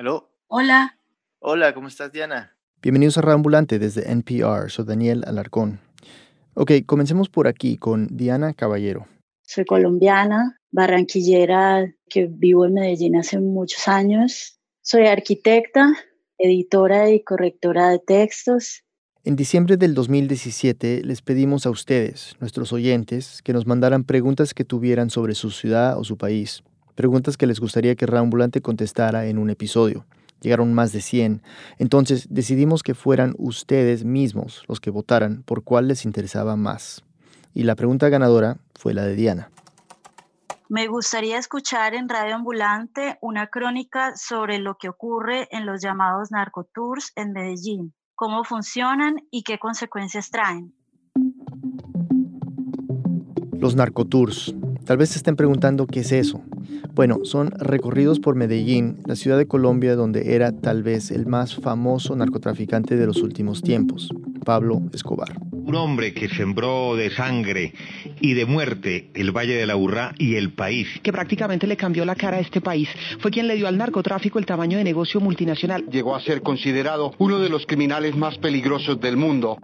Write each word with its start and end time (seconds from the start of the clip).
¿Aló? 0.00 0.30
Hola. 0.46 0.98
Hola, 1.40 1.74
¿cómo 1.74 1.88
estás, 1.88 2.10
Diana? 2.10 2.56
Bienvenidos 2.80 3.18
a 3.18 3.32
Ambulante 3.32 3.78
desde 3.78 4.10
NPR. 4.10 4.70
Soy 4.70 4.86
Daniel 4.86 5.24
Alarcón. 5.26 5.78
Ok, 6.54 6.72
comencemos 6.86 7.28
por 7.28 7.46
aquí 7.46 7.76
con 7.76 8.08
Diana 8.16 8.54
Caballero. 8.54 9.06
Soy 9.42 9.66
colombiana, 9.66 10.58
barranquillera 10.70 11.94
que 12.08 12.28
vivo 12.30 12.64
en 12.64 12.72
Medellín 12.72 13.14
hace 13.14 13.40
muchos 13.40 13.88
años. 13.88 14.58
Soy 14.80 15.06
arquitecta, 15.06 15.92
editora 16.38 17.10
y 17.10 17.22
correctora 17.22 17.90
de 17.90 17.98
textos. 17.98 18.82
En 19.22 19.36
diciembre 19.36 19.76
del 19.76 19.92
2017 19.92 21.02
les 21.04 21.20
pedimos 21.20 21.66
a 21.66 21.70
ustedes, 21.70 22.36
nuestros 22.40 22.72
oyentes, 22.72 23.42
que 23.42 23.52
nos 23.52 23.66
mandaran 23.66 24.04
preguntas 24.04 24.54
que 24.54 24.64
tuvieran 24.64 25.10
sobre 25.10 25.34
su 25.34 25.50
ciudad 25.50 25.98
o 25.98 26.04
su 26.04 26.16
país. 26.16 26.62
Preguntas 27.00 27.38
que 27.38 27.46
les 27.46 27.60
gustaría 27.60 27.94
que 27.94 28.04
Rambulante 28.04 28.60
contestara 28.60 29.24
en 29.24 29.38
un 29.38 29.48
episodio. 29.48 30.04
Llegaron 30.42 30.74
más 30.74 30.92
de 30.92 31.00
100. 31.00 31.42
Entonces 31.78 32.26
decidimos 32.28 32.82
que 32.82 32.92
fueran 32.92 33.34
ustedes 33.38 34.04
mismos 34.04 34.64
los 34.68 34.80
que 34.80 34.90
votaran 34.90 35.42
por 35.44 35.64
cuál 35.64 35.88
les 35.88 36.04
interesaba 36.04 36.56
más. 36.56 37.02
Y 37.54 37.62
la 37.62 37.74
pregunta 37.74 38.10
ganadora 38.10 38.58
fue 38.78 38.92
la 38.92 39.06
de 39.06 39.14
Diana. 39.14 39.50
Me 40.68 40.88
gustaría 40.88 41.38
escuchar 41.38 41.94
en 41.94 42.06
Radio 42.06 42.34
Ambulante 42.34 43.16
una 43.22 43.46
crónica 43.46 44.14
sobre 44.14 44.58
lo 44.58 44.76
que 44.76 44.90
ocurre 44.90 45.48
en 45.52 45.64
los 45.64 45.80
llamados 45.80 46.30
narcotours 46.30 47.12
en 47.16 47.32
Medellín, 47.32 47.94
cómo 48.14 48.44
funcionan 48.44 49.16
y 49.30 49.42
qué 49.42 49.58
consecuencias 49.58 50.28
traen. 50.28 50.74
Los 53.52 53.74
narcotours. 53.74 54.54
Tal 54.84 54.98
vez 54.98 55.08
se 55.08 55.16
estén 55.16 55.36
preguntando 55.36 55.86
qué 55.86 56.00
es 56.00 56.12
eso. 56.12 56.42
Bueno, 56.94 57.20
son 57.24 57.50
recorridos 57.52 58.20
por 58.20 58.34
Medellín, 58.34 58.98
la 59.06 59.16
ciudad 59.16 59.38
de 59.38 59.46
Colombia 59.46 59.96
donde 59.96 60.34
era 60.34 60.52
tal 60.52 60.82
vez 60.82 61.10
el 61.10 61.26
más 61.26 61.54
famoso 61.56 62.16
narcotraficante 62.16 62.96
de 62.96 63.06
los 63.06 63.22
últimos 63.22 63.62
tiempos, 63.62 64.10
Pablo 64.44 64.82
Escobar 64.92 65.34
un 65.70 65.76
hombre 65.76 66.12
que 66.12 66.28
sembró 66.28 66.96
de 66.96 67.10
sangre 67.10 67.72
y 68.20 68.34
de 68.34 68.44
muerte 68.44 69.10
el 69.14 69.30
Valle 69.30 69.54
de 69.54 69.66
la 69.66 69.76
Urrá 69.76 70.12
y 70.18 70.34
el 70.34 70.52
país. 70.52 70.88
Que 71.00 71.12
prácticamente 71.12 71.68
le 71.68 71.76
cambió 71.76 72.04
la 72.04 72.16
cara 72.16 72.38
a 72.38 72.40
este 72.40 72.60
país. 72.60 72.88
Fue 73.20 73.30
quien 73.30 73.46
le 73.46 73.54
dio 73.54 73.68
al 73.68 73.78
narcotráfico 73.78 74.40
el 74.40 74.46
tamaño 74.46 74.78
de 74.78 74.84
negocio 74.84 75.20
multinacional. 75.20 75.86
Llegó 75.86 76.16
a 76.16 76.20
ser 76.22 76.42
considerado 76.42 77.12
uno 77.18 77.38
de 77.38 77.48
los 77.48 77.66
criminales 77.66 78.16
más 78.16 78.36
peligrosos 78.38 79.00
del 79.00 79.16
mundo. 79.16 79.58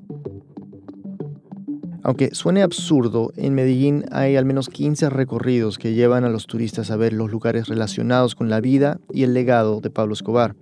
Aunque 2.06 2.36
suene 2.36 2.62
absurdo, 2.62 3.32
en 3.36 3.54
Medellín 3.54 4.04
hay 4.12 4.36
al 4.36 4.44
menos 4.44 4.68
15 4.68 5.10
recorridos 5.10 5.76
que 5.76 5.92
llevan 5.92 6.22
a 6.22 6.28
los 6.28 6.46
turistas 6.46 6.92
a 6.92 6.96
ver 6.96 7.12
los 7.12 7.32
lugares 7.32 7.66
relacionados 7.66 8.36
con 8.36 8.48
la 8.48 8.60
vida 8.60 9.00
y 9.12 9.24
el 9.24 9.34
legado 9.34 9.80
de 9.80 9.90
Pablo 9.90 10.14
Escobar. 10.14 10.54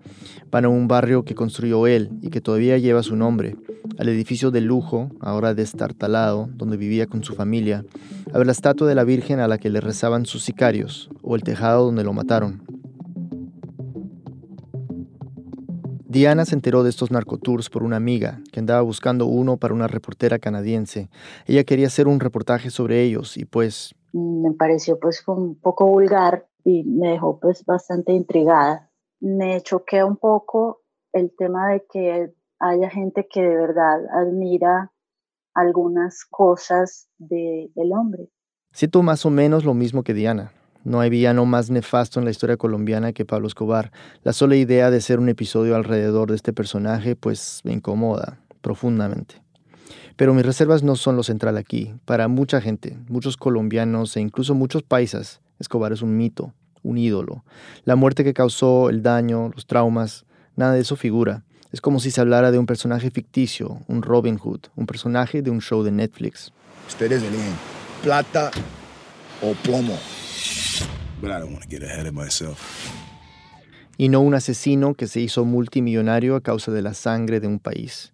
Van 0.50 0.64
a 0.64 0.70
un 0.70 0.88
barrio 0.88 1.26
que 1.26 1.34
construyó 1.34 1.86
él 1.86 2.08
y 2.22 2.30
que 2.30 2.40
todavía 2.40 2.78
lleva 2.78 3.02
su 3.02 3.14
nombre, 3.14 3.56
al 3.98 4.08
edificio 4.08 4.50
de 4.50 4.62
lujo, 4.62 5.10
ahora 5.20 5.52
destartalado, 5.52 6.48
donde 6.54 6.78
vivía 6.78 7.08
con 7.08 7.22
su 7.22 7.34
familia, 7.34 7.84
a 8.32 8.38
ver 8.38 8.46
la 8.46 8.52
estatua 8.52 8.88
de 8.88 8.94
la 8.94 9.04
Virgen 9.04 9.38
a 9.38 9.46
la 9.46 9.58
que 9.58 9.68
le 9.68 9.82
rezaban 9.82 10.24
sus 10.24 10.44
sicarios, 10.44 11.10
o 11.20 11.36
el 11.36 11.42
tejado 11.42 11.84
donde 11.84 12.04
lo 12.04 12.14
mataron. 12.14 12.62
Diana 16.14 16.44
se 16.44 16.54
enteró 16.54 16.84
de 16.84 16.90
estos 16.90 17.10
narcotours 17.10 17.68
por 17.68 17.82
una 17.82 17.96
amiga 17.96 18.40
que 18.52 18.60
andaba 18.60 18.80
buscando 18.82 19.26
uno 19.26 19.56
para 19.56 19.74
una 19.74 19.88
reportera 19.88 20.38
canadiense. 20.38 21.10
Ella 21.44 21.64
quería 21.64 21.88
hacer 21.88 22.06
un 22.06 22.20
reportaje 22.20 22.70
sobre 22.70 23.02
ellos 23.02 23.36
y 23.36 23.46
pues... 23.46 23.96
Me 24.12 24.52
pareció 24.52 25.00
pues 25.00 25.24
un 25.26 25.56
poco 25.56 25.88
vulgar 25.88 26.46
y 26.62 26.84
me 26.84 27.08
dejó 27.08 27.40
pues 27.40 27.64
bastante 27.64 28.12
intrigada. 28.12 28.92
Me 29.18 29.60
choquea 29.62 30.06
un 30.06 30.16
poco 30.16 30.82
el 31.12 31.34
tema 31.36 31.72
de 31.72 31.84
que 31.92 32.32
haya 32.60 32.90
gente 32.90 33.26
que 33.28 33.42
de 33.42 33.56
verdad 33.56 33.98
admira 34.12 34.92
algunas 35.52 36.24
cosas 36.30 37.08
del 37.18 37.92
hombre. 37.92 38.28
Siento 38.70 39.02
más 39.02 39.26
o 39.26 39.30
menos 39.30 39.64
lo 39.64 39.74
mismo 39.74 40.04
que 40.04 40.14
Diana. 40.14 40.52
No 40.84 41.00
hay 41.00 41.08
villano 41.08 41.46
más 41.46 41.70
nefasto 41.70 42.18
en 42.18 42.26
la 42.26 42.30
historia 42.30 42.58
colombiana 42.58 43.14
que 43.14 43.24
Pablo 43.24 43.48
Escobar. 43.48 43.90
La 44.22 44.34
sola 44.34 44.54
idea 44.56 44.90
de 44.90 44.98
hacer 44.98 45.18
un 45.18 45.30
episodio 45.30 45.76
alrededor 45.76 46.28
de 46.28 46.36
este 46.36 46.52
personaje 46.52 47.16
pues 47.16 47.62
me 47.64 47.72
incomoda 47.72 48.38
profundamente. 48.60 49.42
Pero 50.16 50.34
mis 50.34 50.44
reservas 50.44 50.82
no 50.82 50.94
son 50.94 51.16
lo 51.16 51.22
central 51.22 51.56
aquí. 51.56 51.94
Para 52.04 52.28
mucha 52.28 52.60
gente, 52.60 52.98
muchos 53.08 53.38
colombianos 53.38 54.16
e 54.16 54.20
incluso 54.20 54.54
muchos 54.54 54.82
paisas, 54.82 55.40
Escobar 55.58 55.92
es 55.92 56.02
un 56.02 56.16
mito, 56.16 56.52
un 56.82 56.98
ídolo. 56.98 57.44
La 57.84 57.96
muerte 57.96 58.22
que 58.22 58.34
causó, 58.34 58.90
el 58.90 59.02
daño, 59.02 59.50
los 59.54 59.66
traumas, 59.66 60.26
nada 60.54 60.74
de 60.74 60.80
eso 60.80 60.96
figura. 60.96 61.44
Es 61.72 61.80
como 61.80 61.98
si 61.98 62.10
se 62.10 62.20
hablara 62.20 62.52
de 62.52 62.58
un 62.58 62.66
personaje 62.66 63.10
ficticio, 63.10 63.80
un 63.88 64.02
Robin 64.02 64.38
Hood, 64.38 64.60
un 64.76 64.86
personaje 64.86 65.42
de 65.42 65.50
un 65.50 65.60
show 65.60 65.82
de 65.82 65.90
Netflix. 65.90 66.52
Ustedes 66.86 67.22
eligen 67.22 67.54
plata 68.02 68.50
o 69.42 69.54
plomo. 69.54 69.98
Y 73.96 74.08
no 74.08 74.20
un 74.20 74.34
asesino 74.34 74.94
que 74.94 75.06
se 75.06 75.20
hizo 75.20 75.44
multimillonario 75.44 76.36
a 76.36 76.40
causa 76.40 76.72
de 76.72 76.82
la 76.82 76.94
sangre 76.94 77.40
de 77.40 77.46
un 77.46 77.58
país. 77.58 78.12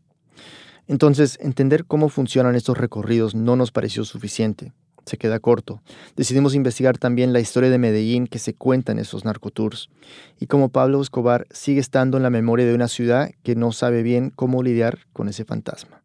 Entonces, 0.87 1.39
entender 1.41 1.85
cómo 1.85 2.09
funcionan 2.09 2.57
estos 2.57 2.77
recorridos 2.77 3.35
no 3.35 3.57
nos 3.57 3.71
pareció 3.71 4.05
suficiente. 4.05 4.73
Se 5.07 5.17
queda 5.17 5.41
corto. 5.41 5.83
Decidimos 6.17 6.55
investigar 6.55 6.99
también 6.99 7.33
la 7.33 7.41
historia 7.41 7.71
de 7.71 7.79
Medellín 7.79 8.27
que 8.27 8.39
se 8.39 8.55
cuenta 8.55 8.93
en 8.93 8.99
esos 8.99 9.25
narcotours 9.25 9.89
y 10.39 10.47
cómo 10.47 10.69
Pablo 10.69 11.01
Escobar 11.01 11.47
sigue 11.51 11.81
estando 11.81 12.17
en 12.17 12.23
la 12.23 12.31
memoria 12.31 12.67
de 12.67 12.75
una 12.75 12.89
ciudad 12.89 13.31
que 13.43 13.55
no 13.55 13.73
sabe 13.73 14.03
bien 14.03 14.31
cómo 14.31 14.63
lidiar 14.63 14.99
con 15.13 15.29
ese 15.29 15.45
fantasma. 15.45 16.03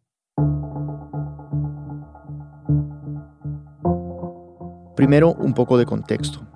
Primero, 4.96 5.34
un 5.34 5.52
poco 5.52 5.76
de 5.76 5.84
contexto. 5.84 6.46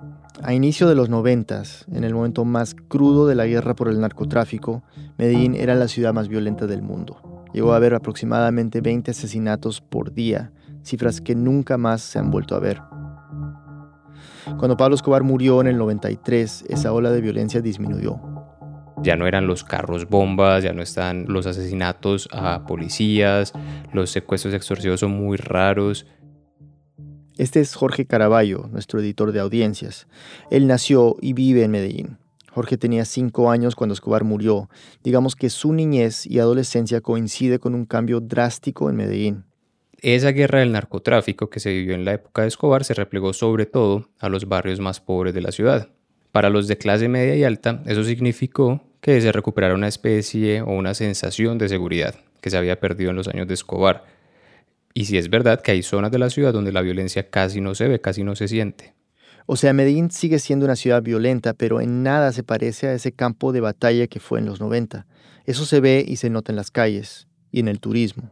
A 0.43 0.55
inicio 0.55 0.87
de 0.87 0.95
los 0.95 1.07
noventas, 1.07 1.85
en 1.91 2.03
el 2.03 2.15
momento 2.15 2.45
más 2.45 2.73
crudo 2.73 3.27
de 3.27 3.35
la 3.35 3.45
guerra 3.45 3.75
por 3.75 3.89
el 3.89 4.01
narcotráfico, 4.01 4.81
Medellín 5.19 5.53
era 5.53 5.75
la 5.75 5.87
ciudad 5.87 6.15
más 6.15 6.29
violenta 6.29 6.65
del 6.65 6.81
mundo. 6.81 7.45
Llegó 7.53 7.73
a 7.73 7.75
haber 7.75 7.93
aproximadamente 7.93 8.81
20 8.81 9.11
asesinatos 9.11 9.81
por 9.81 10.13
día, 10.13 10.51
cifras 10.83 11.21
que 11.21 11.35
nunca 11.35 11.77
más 11.77 12.01
se 12.01 12.17
han 12.17 12.31
vuelto 12.31 12.55
a 12.55 12.59
ver. 12.59 12.81
Cuando 14.57 14.77
Pablo 14.77 14.95
Escobar 14.95 15.21
murió 15.21 15.61
en 15.61 15.67
el 15.67 15.77
93, 15.77 16.65
esa 16.69 16.91
ola 16.91 17.11
de 17.11 17.21
violencia 17.21 17.61
disminuyó. 17.61 18.19
Ya 19.03 19.15
no 19.15 19.27
eran 19.27 19.45
los 19.45 19.63
carros 19.63 20.09
bombas, 20.09 20.63
ya 20.63 20.73
no 20.73 20.81
están 20.81 21.25
los 21.27 21.45
asesinatos 21.45 22.27
a 22.31 22.65
policías, 22.65 23.53
los 23.93 24.09
secuestros 24.09 24.55
extorsivos 24.55 24.99
son 25.01 25.11
muy 25.11 25.37
raros, 25.37 26.07
este 27.41 27.59
es 27.59 27.73
Jorge 27.73 28.05
Caraballo, 28.05 28.69
nuestro 28.71 28.99
editor 28.99 29.31
de 29.31 29.39
audiencias. 29.39 30.05
Él 30.51 30.67
nació 30.67 31.17
y 31.21 31.33
vive 31.33 31.63
en 31.63 31.71
Medellín. 31.71 32.17
Jorge 32.51 32.77
tenía 32.77 33.03
cinco 33.03 33.49
años 33.49 33.75
cuando 33.75 33.95
Escobar 33.95 34.23
murió. 34.23 34.69
Digamos 35.03 35.35
que 35.35 35.49
su 35.49 35.73
niñez 35.73 36.27
y 36.27 36.37
adolescencia 36.37 37.01
coincide 37.01 37.57
con 37.57 37.73
un 37.73 37.85
cambio 37.85 38.19
drástico 38.19 38.91
en 38.91 38.95
Medellín. 38.95 39.45
Esa 40.03 40.29
guerra 40.33 40.59
del 40.59 40.71
narcotráfico 40.71 41.49
que 41.49 41.59
se 41.59 41.71
vivió 41.71 41.95
en 41.95 42.05
la 42.05 42.13
época 42.13 42.43
de 42.43 42.49
Escobar 42.49 42.83
se 42.83 42.93
replegó 42.93 43.33
sobre 43.33 43.65
todo 43.65 44.07
a 44.19 44.29
los 44.29 44.47
barrios 44.47 44.79
más 44.79 44.99
pobres 44.99 45.33
de 45.33 45.41
la 45.41 45.51
ciudad. 45.51 45.89
Para 46.31 46.51
los 46.51 46.67
de 46.67 46.77
clase 46.77 47.09
media 47.09 47.35
y 47.35 47.43
alta, 47.43 47.81
eso 47.87 48.03
significó 48.03 48.83
que 48.99 49.19
se 49.19 49.31
recuperara 49.31 49.73
una 49.73 49.87
especie 49.87 50.61
o 50.61 50.73
una 50.73 50.93
sensación 50.93 51.57
de 51.57 51.69
seguridad 51.69 52.13
que 52.39 52.51
se 52.51 52.57
había 52.57 52.79
perdido 52.79 53.09
en 53.09 53.15
los 53.15 53.27
años 53.27 53.47
de 53.47 53.55
Escobar 53.55 54.20
y 54.93 55.05
si 55.05 55.17
es 55.17 55.29
verdad 55.29 55.61
que 55.61 55.71
hay 55.71 55.83
zonas 55.83 56.11
de 56.11 56.19
la 56.19 56.29
ciudad 56.29 56.53
donde 56.53 56.71
la 56.71 56.81
violencia 56.81 57.29
casi 57.29 57.61
no 57.61 57.75
se 57.75 57.87
ve, 57.87 58.01
casi 58.01 58.23
no 58.23 58.35
se 58.35 58.47
siente. 58.47 58.95
O 59.45 59.55
sea, 59.55 59.73
Medellín 59.73 60.11
sigue 60.11 60.39
siendo 60.39 60.65
una 60.65 60.75
ciudad 60.75 61.01
violenta, 61.01 61.53
pero 61.53 61.81
en 61.81 62.03
nada 62.03 62.31
se 62.31 62.43
parece 62.43 62.87
a 62.87 62.93
ese 62.93 63.11
campo 63.11 63.51
de 63.51 63.61
batalla 63.61 64.07
que 64.07 64.19
fue 64.19 64.39
en 64.39 64.45
los 64.45 64.59
90. 64.59 65.07
Eso 65.45 65.65
se 65.65 65.79
ve 65.79 66.05
y 66.07 66.17
se 66.17 66.29
nota 66.29 66.51
en 66.51 66.55
las 66.55 66.71
calles 66.71 67.27
y 67.51 67.59
en 67.59 67.67
el 67.67 67.79
turismo. 67.79 68.31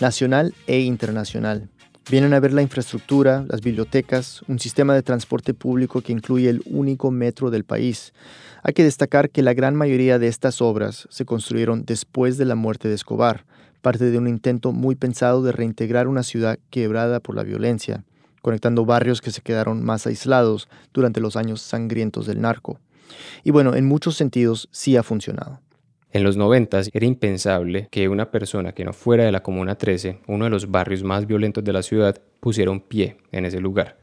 Nacional 0.00 0.54
e 0.66 0.80
internacional. 0.80 1.68
Vienen 2.12 2.34
a 2.34 2.40
ver 2.40 2.52
la 2.52 2.60
infraestructura, 2.60 3.46
las 3.48 3.62
bibliotecas, 3.62 4.42
un 4.46 4.58
sistema 4.58 4.94
de 4.94 5.02
transporte 5.02 5.54
público 5.54 6.02
que 6.02 6.12
incluye 6.12 6.50
el 6.50 6.62
único 6.66 7.10
metro 7.10 7.50
del 7.50 7.64
país. 7.64 8.12
Hay 8.62 8.74
que 8.74 8.84
destacar 8.84 9.30
que 9.30 9.40
la 9.40 9.54
gran 9.54 9.74
mayoría 9.74 10.18
de 10.18 10.28
estas 10.28 10.60
obras 10.60 11.08
se 11.08 11.24
construyeron 11.24 11.86
después 11.86 12.36
de 12.36 12.44
la 12.44 12.54
muerte 12.54 12.88
de 12.88 12.96
Escobar, 12.96 13.46
parte 13.80 14.10
de 14.10 14.18
un 14.18 14.28
intento 14.28 14.72
muy 14.72 14.94
pensado 14.94 15.42
de 15.42 15.52
reintegrar 15.52 16.06
una 16.06 16.22
ciudad 16.22 16.58
quebrada 16.68 17.18
por 17.18 17.34
la 17.34 17.44
violencia, 17.44 18.04
conectando 18.42 18.84
barrios 18.84 19.22
que 19.22 19.30
se 19.30 19.40
quedaron 19.40 19.82
más 19.82 20.06
aislados 20.06 20.68
durante 20.92 21.18
los 21.22 21.36
años 21.36 21.62
sangrientos 21.62 22.26
del 22.26 22.42
narco. 22.42 22.78
Y 23.42 23.52
bueno, 23.52 23.74
en 23.74 23.86
muchos 23.86 24.18
sentidos 24.18 24.68
sí 24.70 24.98
ha 24.98 25.02
funcionado. 25.02 25.60
En 26.14 26.24
los 26.24 26.36
90 26.36 26.82
era 26.92 27.06
impensable 27.06 27.88
que 27.90 28.10
una 28.10 28.30
persona 28.30 28.72
que 28.72 28.84
no 28.84 28.92
fuera 28.92 29.24
de 29.24 29.32
la 29.32 29.42
Comuna 29.42 29.76
13, 29.76 30.18
uno 30.26 30.44
de 30.44 30.50
los 30.50 30.70
barrios 30.70 31.02
más 31.02 31.26
violentos 31.26 31.64
de 31.64 31.72
la 31.72 31.82
ciudad, 31.82 32.20
pusiera 32.38 32.70
un 32.70 32.80
pie 32.80 33.16
en 33.30 33.46
ese 33.46 33.60
lugar. 33.60 33.96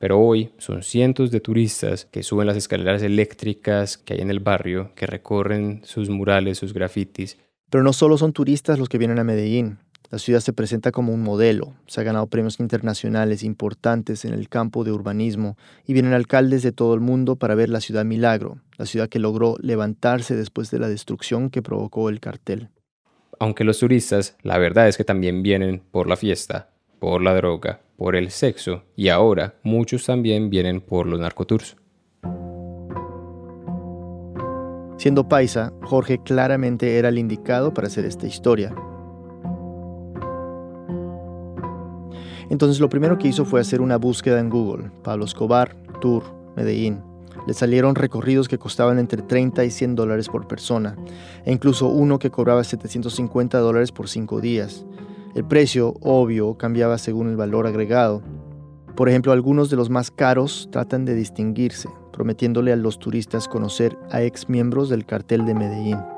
Pero 0.00 0.18
hoy 0.18 0.50
son 0.58 0.82
cientos 0.82 1.30
de 1.30 1.38
turistas 1.38 2.06
que 2.06 2.24
suben 2.24 2.48
las 2.48 2.56
escaleras 2.56 3.02
eléctricas 3.02 3.96
que 3.96 4.14
hay 4.14 4.20
en 4.20 4.30
el 4.30 4.40
barrio, 4.40 4.90
que 4.96 5.06
recorren 5.06 5.82
sus 5.84 6.10
murales, 6.10 6.58
sus 6.58 6.74
grafitis. 6.74 7.38
Pero 7.70 7.84
no 7.84 7.92
solo 7.92 8.18
son 8.18 8.32
turistas 8.32 8.80
los 8.80 8.88
que 8.88 8.98
vienen 8.98 9.20
a 9.20 9.24
Medellín. 9.24 9.78
La 10.10 10.18
ciudad 10.18 10.40
se 10.40 10.52
presenta 10.52 10.92
como 10.92 11.12
un 11.12 11.22
modelo, 11.22 11.74
se 11.86 12.00
ha 12.00 12.04
ganado 12.04 12.26
premios 12.26 12.60
internacionales 12.60 13.42
importantes 13.42 14.24
en 14.24 14.34
el 14.34 14.48
campo 14.48 14.84
de 14.84 14.92
urbanismo 14.92 15.56
y 15.86 15.92
vienen 15.94 16.12
alcaldes 16.12 16.62
de 16.62 16.72
todo 16.72 16.94
el 16.94 17.00
mundo 17.00 17.36
para 17.36 17.54
ver 17.54 17.68
la 17.68 17.80
ciudad 17.80 18.04
milagro, 18.04 18.58
la 18.76 18.86
ciudad 18.86 19.08
que 19.08 19.18
logró 19.18 19.56
levantarse 19.60 20.36
después 20.36 20.70
de 20.70 20.78
la 20.78 20.88
destrucción 20.88 21.50
que 21.50 21.62
provocó 21.62 22.10
el 22.10 22.20
cartel. 22.20 22.68
Aunque 23.40 23.64
los 23.64 23.78
turistas, 23.78 24.36
la 24.42 24.58
verdad 24.58 24.88
es 24.88 24.96
que 24.96 25.04
también 25.04 25.42
vienen 25.42 25.82
por 25.90 26.08
la 26.08 26.16
fiesta, 26.16 26.70
por 27.00 27.22
la 27.22 27.34
droga, 27.34 27.80
por 27.96 28.14
el 28.14 28.30
sexo 28.30 28.84
y 28.94 29.08
ahora 29.08 29.54
muchos 29.62 30.04
también 30.04 30.50
vienen 30.50 30.80
por 30.80 31.06
los 31.06 31.18
narcotours. 31.18 31.76
Siendo 34.98 35.28
paisa, 35.28 35.72
Jorge 35.82 36.20
claramente 36.22 36.98
era 36.98 37.08
el 37.08 37.18
indicado 37.18 37.74
para 37.74 37.88
hacer 37.88 38.04
esta 38.04 38.26
historia, 38.26 38.74
Entonces 42.54 42.78
lo 42.78 42.88
primero 42.88 43.18
que 43.18 43.26
hizo 43.26 43.44
fue 43.44 43.60
hacer 43.60 43.80
una 43.80 43.96
búsqueda 43.96 44.38
en 44.38 44.48
Google, 44.48 44.92
Pablo 45.02 45.24
Escobar, 45.24 45.74
Tour, 46.00 46.22
Medellín. 46.54 47.00
Le 47.48 47.52
salieron 47.52 47.96
recorridos 47.96 48.46
que 48.46 48.58
costaban 48.58 49.00
entre 49.00 49.22
30 49.22 49.64
y 49.64 49.72
100 49.72 49.96
dólares 49.96 50.28
por 50.28 50.46
persona, 50.46 50.94
e 51.44 51.50
incluso 51.50 51.88
uno 51.88 52.20
que 52.20 52.30
cobraba 52.30 52.62
750 52.62 53.58
dólares 53.58 53.90
por 53.90 54.08
cinco 54.08 54.40
días. 54.40 54.86
El 55.34 55.44
precio, 55.44 55.94
obvio, 56.00 56.56
cambiaba 56.56 56.96
según 56.98 57.28
el 57.28 57.36
valor 57.36 57.66
agregado. 57.66 58.22
Por 58.94 59.08
ejemplo, 59.08 59.32
algunos 59.32 59.68
de 59.68 59.74
los 59.74 59.90
más 59.90 60.12
caros 60.12 60.68
tratan 60.70 61.04
de 61.04 61.16
distinguirse, 61.16 61.88
prometiéndole 62.12 62.72
a 62.72 62.76
los 62.76 63.00
turistas 63.00 63.48
conocer 63.48 63.98
a 64.12 64.22
ex 64.22 64.48
miembros 64.48 64.88
del 64.90 65.06
cartel 65.06 65.44
de 65.44 65.54
Medellín. 65.56 66.13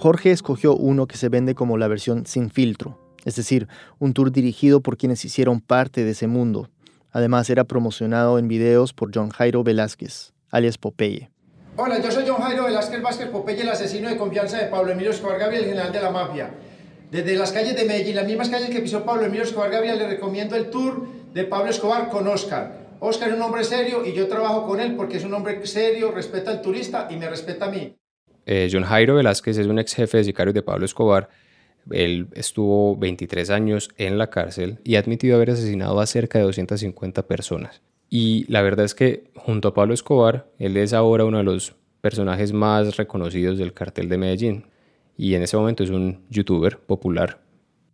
Jorge 0.00 0.30
escogió 0.30 0.74
uno 0.76 1.06
que 1.06 1.18
se 1.18 1.28
vende 1.28 1.54
como 1.54 1.76
la 1.76 1.86
versión 1.86 2.24
sin 2.24 2.48
filtro, 2.48 2.98
es 3.26 3.36
decir, 3.36 3.68
un 3.98 4.14
tour 4.14 4.32
dirigido 4.32 4.80
por 4.80 4.96
quienes 4.96 5.22
hicieron 5.26 5.60
parte 5.60 6.04
de 6.04 6.12
ese 6.12 6.26
mundo. 6.26 6.70
Además, 7.12 7.50
era 7.50 7.64
promocionado 7.64 8.38
en 8.38 8.48
videos 8.48 8.94
por 8.94 9.10
John 9.14 9.28
Jairo 9.28 9.62
Velázquez, 9.62 10.32
alias 10.48 10.78
Popeye. 10.78 11.28
Hola, 11.76 12.00
yo 12.00 12.10
soy 12.10 12.24
John 12.26 12.40
Jairo 12.40 12.64
Velázquez 12.64 13.02
Vázquez 13.02 13.28
Popeye, 13.28 13.60
el 13.60 13.68
asesino 13.68 14.08
de 14.08 14.16
confianza 14.16 14.56
de 14.56 14.68
Pablo 14.68 14.90
Emilio 14.90 15.10
Escobar 15.10 15.38
Gabriel, 15.38 15.64
el 15.64 15.68
general 15.68 15.92
de 15.92 16.00
la 16.00 16.10
mafia. 16.10 16.54
Desde 17.10 17.36
las 17.36 17.52
calles 17.52 17.76
de 17.76 17.84
Medellín, 17.84 18.16
las 18.16 18.26
mismas 18.26 18.48
calles 18.48 18.70
que 18.70 18.80
pisó 18.80 19.04
Pablo 19.04 19.26
Emilio 19.26 19.44
Escobar 19.44 19.70
Gabriel, 19.70 19.98
le 19.98 20.08
recomiendo 20.08 20.56
el 20.56 20.70
tour 20.70 21.08
de 21.34 21.44
Pablo 21.44 21.68
Escobar 21.68 22.08
con 22.08 22.26
Oscar. 22.26 22.86
Oscar 23.00 23.28
es 23.28 23.34
un 23.34 23.42
hombre 23.42 23.64
serio 23.64 24.06
y 24.06 24.14
yo 24.14 24.28
trabajo 24.28 24.66
con 24.66 24.80
él 24.80 24.96
porque 24.96 25.18
es 25.18 25.24
un 25.24 25.34
hombre 25.34 25.66
serio, 25.66 26.10
respeta 26.10 26.52
al 26.52 26.62
turista 26.62 27.06
y 27.10 27.16
me 27.16 27.28
respeta 27.28 27.66
a 27.66 27.70
mí. 27.70 27.98
Eh, 28.46 28.68
John 28.72 28.84
Jairo 28.84 29.16
Velázquez 29.16 29.58
es 29.58 29.66
un 29.66 29.78
ex 29.78 29.94
jefe 29.94 30.18
de 30.18 30.24
sicarios 30.24 30.54
de 30.54 30.62
Pablo 30.62 30.84
Escobar. 30.84 31.28
Él 31.90 32.28
estuvo 32.34 32.96
23 32.96 33.50
años 33.50 33.88
en 33.96 34.18
la 34.18 34.28
cárcel 34.28 34.78
y 34.84 34.96
ha 34.96 35.00
admitido 35.00 35.36
haber 35.36 35.50
asesinado 35.50 36.00
a 36.00 36.06
cerca 36.06 36.38
de 36.38 36.44
250 36.44 37.26
personas. 37.26 37.82
Y 38.08 38.44
la 38.52 38.62
verdad 38.62 38.84
es 38.84 38.94
que 38.94 39.30
junto 39.36 39.68
a 39.68 39.74
Pablo 39.74 39.94
Escobar, 39.94 40.48
él 40.58 40.76
es 40.76 40.92
ahora 40.92 41.24
uno 41.24 41.38
de 41.38 41.44
los 41.44 41.74
personajes 42.00 42.52
más 42.52 42.96
reconocidos 42.96 43.58
del 43.58 43.72
cartel 43.72 44.08
de 44.08 44.18
Medellín. 44.18 44.66
Y 45.16 45.34
en 45.34 45.42
ese 45.42 45.56
momento 45.56 45.84
es 45.84 45.90
un 45.90 46.24
youtuber 46.28 46.78
popular. 46.78 47.40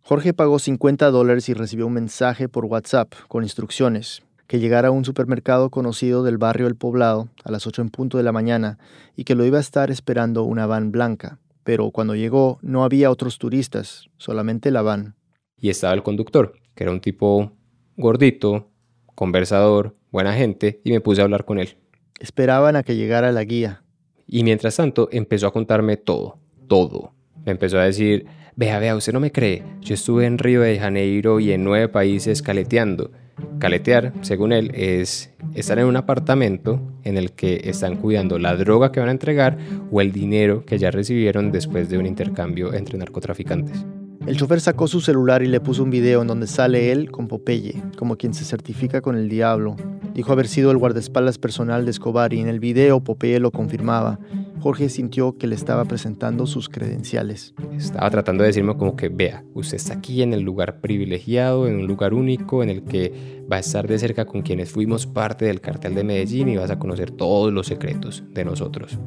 Jorge 0.01 0.33
pagó 0.33 0.59
50 0.59 1.11
dólares 1.11 1.49
y 1.49 1.53
recibió 1.53 1.87
un 1.87 1.93
mensaje 1.93 2.47
por 2.47 2.65
WhatsApp 2.65 3.13
con 3.27 3.43
instrucciones 3.43 4.23
que 4.47 4.59
llegara 4.59 4.87
a 4.87 4.91
un 4.91 5.05
supermercado 5.05 5.69
conocido 5.69 6.23
del 6.23 6.37
barrio 6.37 6.67
El 6.67 6.75
Poblado 6.75 7.29
a 7.43 7.51
las 7.51 7.67
8 7.67 7.81
en 7.81 7.89
punto 7.89 8.17
de 8.17 8.23
la 8.23 8.31
mañana 8.31 8.79
y 9.15 9.25
que 9.25 9.35
lo 9.35 9.45
iba 9.45 9.57
a 9.57 9.61
estar 9.61 9.91
esperando 9.91 10.43
una 10.43 10.65
van 10.65 10.91
blanca. 10.91 11.39
Pero 11.63 11.91
cuando 11.91 12.15
llegó 12.15 12.59
no 12.61 12.83
había 12.83 13.11
otros 13.11 13.37
turistas, 13.37 14.07
solamente 14.17 14.71
la 14.71 14.81
van. 14.81 15.15
Y 15.59 15.69
estaba 15.69 15.93
el 15.93 16.03
conductor, 16.03 16.53
que 16.75 16.83
era 16.83 16.91
un 16.91 17.01
tipo 17.01 17.51
gordito, 17.97 18.69
conversador, 19.15 19.95
buena 20.11 20.33
gente, 20.33 20.79
y 20.83 20.91
me 20.91 21.01
puse 21.01 21.21
a 21.21 21.25
hablar 21.25 21.43
con 21.43 21.59
él. 21.59 21.75
Esperaban 22.19 22.75
a 22.75 22.83
que 22.83 22.95
llegara 22.95 23.31
la 23.31 23.43
guía. 23.43 23.83
Y 24.27 24.43
mientras 24.43 24.75
tanto 24.77 25.09
empezó 25.11 25.47
a 25.47 25.53
contarme 25.53 25.97
todo, 25.97 26.39
todo. 26.67 27.13
Me 27.45 27.51
empezó 27.51 27.79
a 27.79 27.83
decir, 27.83 28.27
vea, 28.55 28.79
vea, 28.79 28.95
usted 28.95 29.13
no 29.13 29.19
me 29.19 29.31
cree, 29.31 29.63
yo 29.81 29.93
estuve 29.93 30.25
en 30.25 30.37
Río 30.37 30.61
de 30.61 30.79
Janeiro 30.79 31.39
y 31.39 31.51
en 31.51 31.63
nueve 31.63 31.89
países 31.89 32.41
caleteando. 32.41 33.11
Caletear, 33.59 34.13
según 34.21 34.51
él, 34.51 34.71
es 34.73 35.31
estar 35.55 35.79
en 35.79 35.85
un 35.85 35.95
apartamento 35.95 36.79
en 37.03 37.17
el 37.17 37.31
que 37.31 37.61
están 37.65 37.97
cuidando 37.97 38.39
la 38.39 38.55
droga 38.55 38.91
que 38.91 38.99
van 38.99 39.09
a 39.09 39.13
entregar 39.13 39.57
o 39.91 40.01
el 40.01 40.11
dinero 40.11 40.63
que 40.65 40.77
ya 40.77 40.91
recibieron 40.91 41.51
después 41.51 41.89
de 41.89 41.97
un 41.97 42.05
intercambio 42.05 42.73
entre 42.73 42.97
narcotraficantes. 42.97 43.85
El 44.27 44.35
chofer 44.35 44.59
sacó 44.59 44.87
su 44.87 44.99
celular 44.99 45.41
y 45.41 45.47
le 45.47 45.61
puso 45.61 45.83
un 45.83 45.89
video 45.89 46.21
en 46.21 46.27
donde 46.27 46.47
sale 46.47 46.91
él 46.91 47.11
con 47.11 47.27
Popeye, 47.27 47.81
como 47.97 48.17
quien 48.17 48.33
se 48.33 48.43
certifica 48.43 48.99
con 49.01 49.15
el 49.15 49.29
diablo. 49.29 49.77
Dijo 50.13 50.33
haber 50.33 50.47
sido 50.47 50.71
el 50.71 50.77
guardaespaldas 50.77 51.37
personal 51.37 51.85
de 51.85 51.91
Escobar 51.91 52.33
y 52.33 52.41
en 52.41 52.49
el 52.49 52.59
video 52.59 53.01
Popeye 53.01 53.39
lo 53.39 53.51
confirmaba. 53.51 54.19
Jorge 54.59 54.89
sintió 54.89 55.37
que 55.37 55.47
le 55.47 55.55
estaba 55.55 55.85
presentando 55.85 56.47
sus 56.47 56.67
credenciales. 56.67 57.53
Estaba 57.75 58.09
tratando 58.09 58.43
de 58.43 58.47
decirme 58.47 58.75
como 58.75 58.95
que, 58.95 59.09
vea, 59.09 59.43
usted 59.53 59.75
está 59.75 59.93
aquí 59.93 60.23
en 60.23 60.33
el 60.33 60.41
lugar 60.41 60.81
privilegiado, 60.81 61.67
en 61.67 61.75
un 61.75 61.87
lugar 61.87 62.13
único, 62.13 62.63
en 62.63 62.69
el 62.69 62.83
que 62.83 63.43
va 63.51 63.57
a 63.57 63.59
estar 63.59 63.87
de 63.87 63.99
cerca 63.99 64.25
con 64.25 64.41
quienes 64.41 64.71
fuimos 64.71 65.05
parte 65.05 65.45
del 65.45 65.61
cartel 65.61 65.95
de 65.95 66.03
Medellín 66.03 66.49
y 66.49 66.57
vas 66.57 66.71
a 66.71 66.79
conocer 66.79 67.11
todos 67.11 67.53
los 67.53 67.67
secretos 67.67 68.23
de 68.33 68.45
nosotros. 68.45 68.99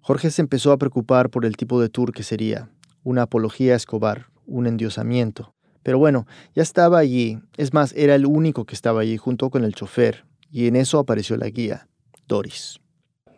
Jorge 0.00 0.30
se 0.30 0.42
empezó 0.42 0.72
a 0.72 0.78
preocupar 0.78 1.30
por 1.30 1.46
el 1.46 1.56
tipo 1.56 1.80
de 1.80 1.88
tour 1.88 2.12
que 2.12 2.24
sería, 2.24 2.70
una 3.04 3.22
apología 3.22 3.72
a 3.72 3.76
Escobar, 3.76 4.26
un 4.46 4.66
endiosamiento. 4.66 5.54
Pero 5.82 5.98
bueno, 5.98 6.26
ya 6.54 6.62
estaba 6.62 6.98
allí, 6.98 7.38
es 7.56 7.72
más, 7.72 7.94
era 7.94 8.14
el 8.14 8.26
único 8.26 8.64
que 8.64 8.74
estaba 8.74 9.00
allí 9.00 9.16
junto 9.16 9.50
con 9.50 9.64
el 9.64 9.74
chofer, 9.74 10.24
y 10.50 10.66
en 10.66 10.76
eso 10.76 10.98
apareció 10.98 11.36
la 11.36 11.48
guía, 11.48 11.88
Doris. 12.26 12.80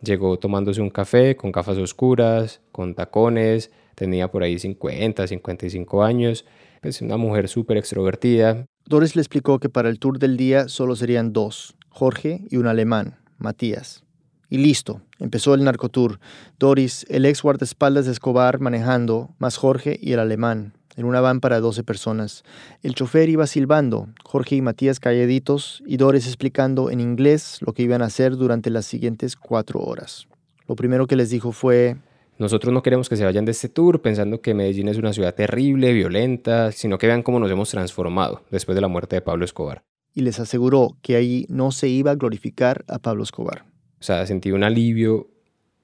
Llegó 0.01 0.37
tomándose 0.37 0.81
un 0.81 0.89
café 0.89 1.35
con 1.35 1.51
gafas 1.51 1.77
oscuras, 1.77 2.61
con 2.71 2.93
tacones, 2.93 3.71
tenía 3.95 4.29
por 4.29 4.43
ahí 4.43 4.59
50, 4.59 5.25
55 5.25 6.03
años, 6.03 6.45
es 6.83 7.01
una 7.01 7.17
mujer 7.17 7.47
súper 7.47 7.77
extrovertida. 7.77 8.65
Doris 8.85 9.15
le 9.15 9.21
explicó 9.21 9.59
que 9.59 9.69
para 9.69 9.89
el 9.89 9.99
tour 9.99 10.19
del 10.19 10.37
día 10.37 10.67
solo 10.67 10.95
serían 10.95 11.33
dos, 11.33 11.75
Jorge 11.89 12.41
y 12.49 12.57
un 12.57 12.67
alemán, 12.67 13.17
Matías. 13.37 14.03
Y 14.49 14.59
listo, 14.59 15.01
empezó 15.19 15.53
el 15.55 15.63
narcotour. 15.63 16.19
Doris, 16.57 17.05
el 17.09 17.25
ex 17.25 17.41
guardaespaldas 17.41 18.05
de 18.05 18.13
Escobar 18.13 18.59
manejando, 18.59 19.35
más 19.39 19.57
Jorge 19.57 19.99
y 20.01 20.13
el 20.13 20.19
alemán, 20.19 20.76
en 20.97 21.05
una 21.05 21.21
van 21.21 21.39
para 21.39 21.61
12 21.61 21.83
personas. 21.83 22.43
El 22.83 22.95
chofer 22.95 23.29
iba 23.29 23.47
silbando, 23.47 24.09
Jorge 24.23 24.55
y 24.55 24.61
Matías 24.61 24.99
calladitos 24.99 25.81
y 25.85 25.97
Doris 25.97 26.25
explicando 26.25 26.89
en 26.89 26.99
inglés 26.99 27.59
lo 27.61 27.73
que 27.73 27.83
iban 27.83 28.01
a 28.01 28.05
hacer 28.05 28.35
durante 28.35 28.69
las 28.69 28.85
siguientes 28.85 29.35
cuatro 29.35 29.79
horas. 29.79 30.27
Lo 30.67 30.75
primero 30.75 31.07
que 31.07 31.15
les 31.15 31.29
dijo 31.29 31.51
fue... 31.53 31.95
Nosotros 32.39 32.73
no 32.73 32.83
queremos 32.83 33.09
que 33.09 33.15
se 33.15 33.23
vayan 33.23 33.45
de 33.45 33.51
este 33.51 33.69
tour 33.69 34.01
pensando 34.01 34.41
que 34.41 34.53
Medellín 34.53 34.89
es 34.89 34.97
una 34.97 35.13
ciudad 35.13 35.33
terrible, 35.33 35.93
violenta, 35.93 36.71
sino 36.71 36.97
que 36.97 37.07
vean 37.07 37.23
cómo 37.23 37.39
nos 37.39 37.49
hemos 37.49 37.69
transformado 37.69 38.43
después 38.51 38.75
de 38.75 38.81
la 38.81 38.87
muerte 38.87 39.15
de 39.15 39.21
Pablo 39.21 39.45
Escobar. 39.45 39.83
Y 40.13 40.21
les 40.21 40.39
aseguró 40.39 40.97
que 41.01 41.15
allí 41.15 41.45
no 41.47 41.71
se 41.71 41.87
iba 41.87 42.11
a 42.11 42.15
glorificar 42.15 42.83
a 42.87 42.99
Pablo 42.99 43.23
Escobar. 43.23 43.65
O 43.99 44.03
sea, 44.03 44.25
sentí 44.25 44.51
un 44.51 44.63
alivio 44.63 45.29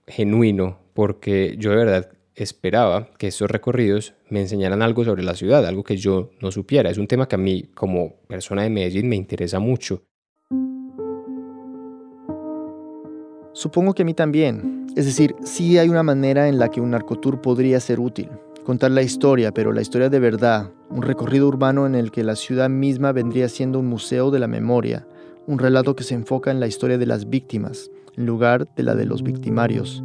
genuino 0.08 0.80
porque 0.94 1.56
yo 1.58 1.72
de 1.72 1.78
verdad 1.78 2.10
esperaba 2.36 3.10
que 3.18 3.28
estos 3.28 3.50
recorridos 3.50 4.14
me 4.30 4.42
enseñaran 4.42 4.82
algo 4.82 5.04
sobre 5.04 5.24
la 5.24 5.36
ciudad, 5.36 5.66
algo 5.66 5.84
que 5.84 5.98
yo 5.98 6.32
no 6.42 6.52
supiera. 6.52 6.90
Es 6.90 6.98
un 6.98 7.08
tema 7.08 7.28
que 7.28 7.36
a 7.36 7.40
mí, 7.40 7.70
como 7.74 8.16
persona 8.28 8.64
de 8.64 8.70
Medellín, 8.70 9.10
me 9.10 9.16
interesa 9.16 9.60
mucho. 9.60 10.04
Supongo 13.54 13.94
que 13.94 14.02
a 14.02 14.06
mí 14.06 14.14
también. 14.14 14.88
Es 14.96 15.06
decir, 15.06 15.36
sí 15.44 15.78
hay 15.78 15.90
una 15.90 16.04
manera 16.04 16.50
en 16.50 16.58
la 16.58 16.70
que 16.70 16.82
un 16.82 16.92
narcotour 16.92 17.42
podría 17.42 17.80
ser 17.80 18.00
útil. 18.00 18.30
Contar 18.64 18.92
la 18.92 19.04
historia, 19.04 19.54
pero 19.54 19.72
la 19.72 19.82
historia 19.82 20.10
de 20.10 20.20
verdad. 20.20 20.72
Un 20.90 21.02
recorrido 21.02 21.48
urbano 21.48 21.86
en 21.86 21.96
el 21.96 22.12
que 22.12 22.24
la 22.24 22.36
ciudad 22.36 22.70
misma 22.70 23.12
vendría 23.12 23.50
siendo 23.50 23.80
un 23.80 23.88
museo 23.88 24.32
de 24.32 24.40
la 24.40 24.48
memoria. 24.48 25.06
Un 25.46 25.60
relato 25.60 25.96
que 25.96 26.04
se 26.04 26.16
enfoca 26.16 26.50
en 26.50 26.60
la 26.60 26.68
historia 26.68 26.98
de 26.98 27.06
las 27.06 27.30
víctimas, 27.30 27.92
en 28.18 28.26
lugar 28.26 28.74
de 28.76 28.84
la 28.84 28.96
de 28.96 29.06
los 29.06 29.22
victimarios. 29.22 30.04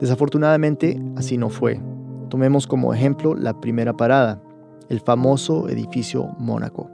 Desafortunadamente, 0.00 1.00
así 1.16 1.38
no 1.38 1.48
fue. 1.48 1.80
Tomemos 2.28 2.66
como 2.66 2.92
ejemplo 2.92 3.34
la 3.34 3.60
primera 3.60 3.96
parada, 3.96 4.42
el 4.88 5.00
famoso 5.00 5.68
edificio 5.68 6.34
Mónaco. 6.38 6.90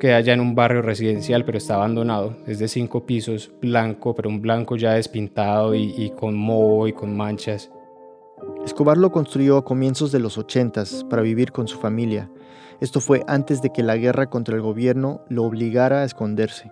Queda 0.00 0.20
ya 0.20 0.32
en 0.32 0.40
un 0.40 0.54
barrio 0.54 0.82
residencial, 0.82 1.44
pero 1.44 1.58
está 1.58 1.76
abandonado. 1.76 2.36
Es 2.46 2.58
de 2.58 2.68
cinco 2.68 3.06
pisos, 3.06 3.52
blanco, 3.60 4.14
pero 4.14 4.28
un 4.28 4.42
blanco 4.42 4.76
ya 4.76 4.92
despintado 4.92 5.74
y, 5.74 5.94
y 5.96 6.10
con 6.10 6.34
moho 6.36 6.88
y 6.88 6.92
con 6.92 7.16
manchas. 7.16 7.70
Escobar 8.64 8.98
lo 8.98 9.12
construyó 9.12 9.56
a 9.56 9.64
comienzos 9.64 10.10
de 10.10 10.18
los 10.18 10.38
80 10.38 10.84
para 11.08 11.22
vivir 11.22 11.52
con 11.52 11.68
su 11.68 11.78
familia. 11.78 12.30
Esto 12.80 13.00
fue 13.00 13.22
antes 13.28 13.62
de 13.62 13.70
que 13.70 13.82
la 13.82 13.96
guerra 13.96 14.28
contra 14.28 14.56
el 14.56 14.62
gobierno 14.62 15.20
lo 15.28 15.44
obligara 15.44 16.02
a 16.02 16.04
esconderse. 16.04 16.70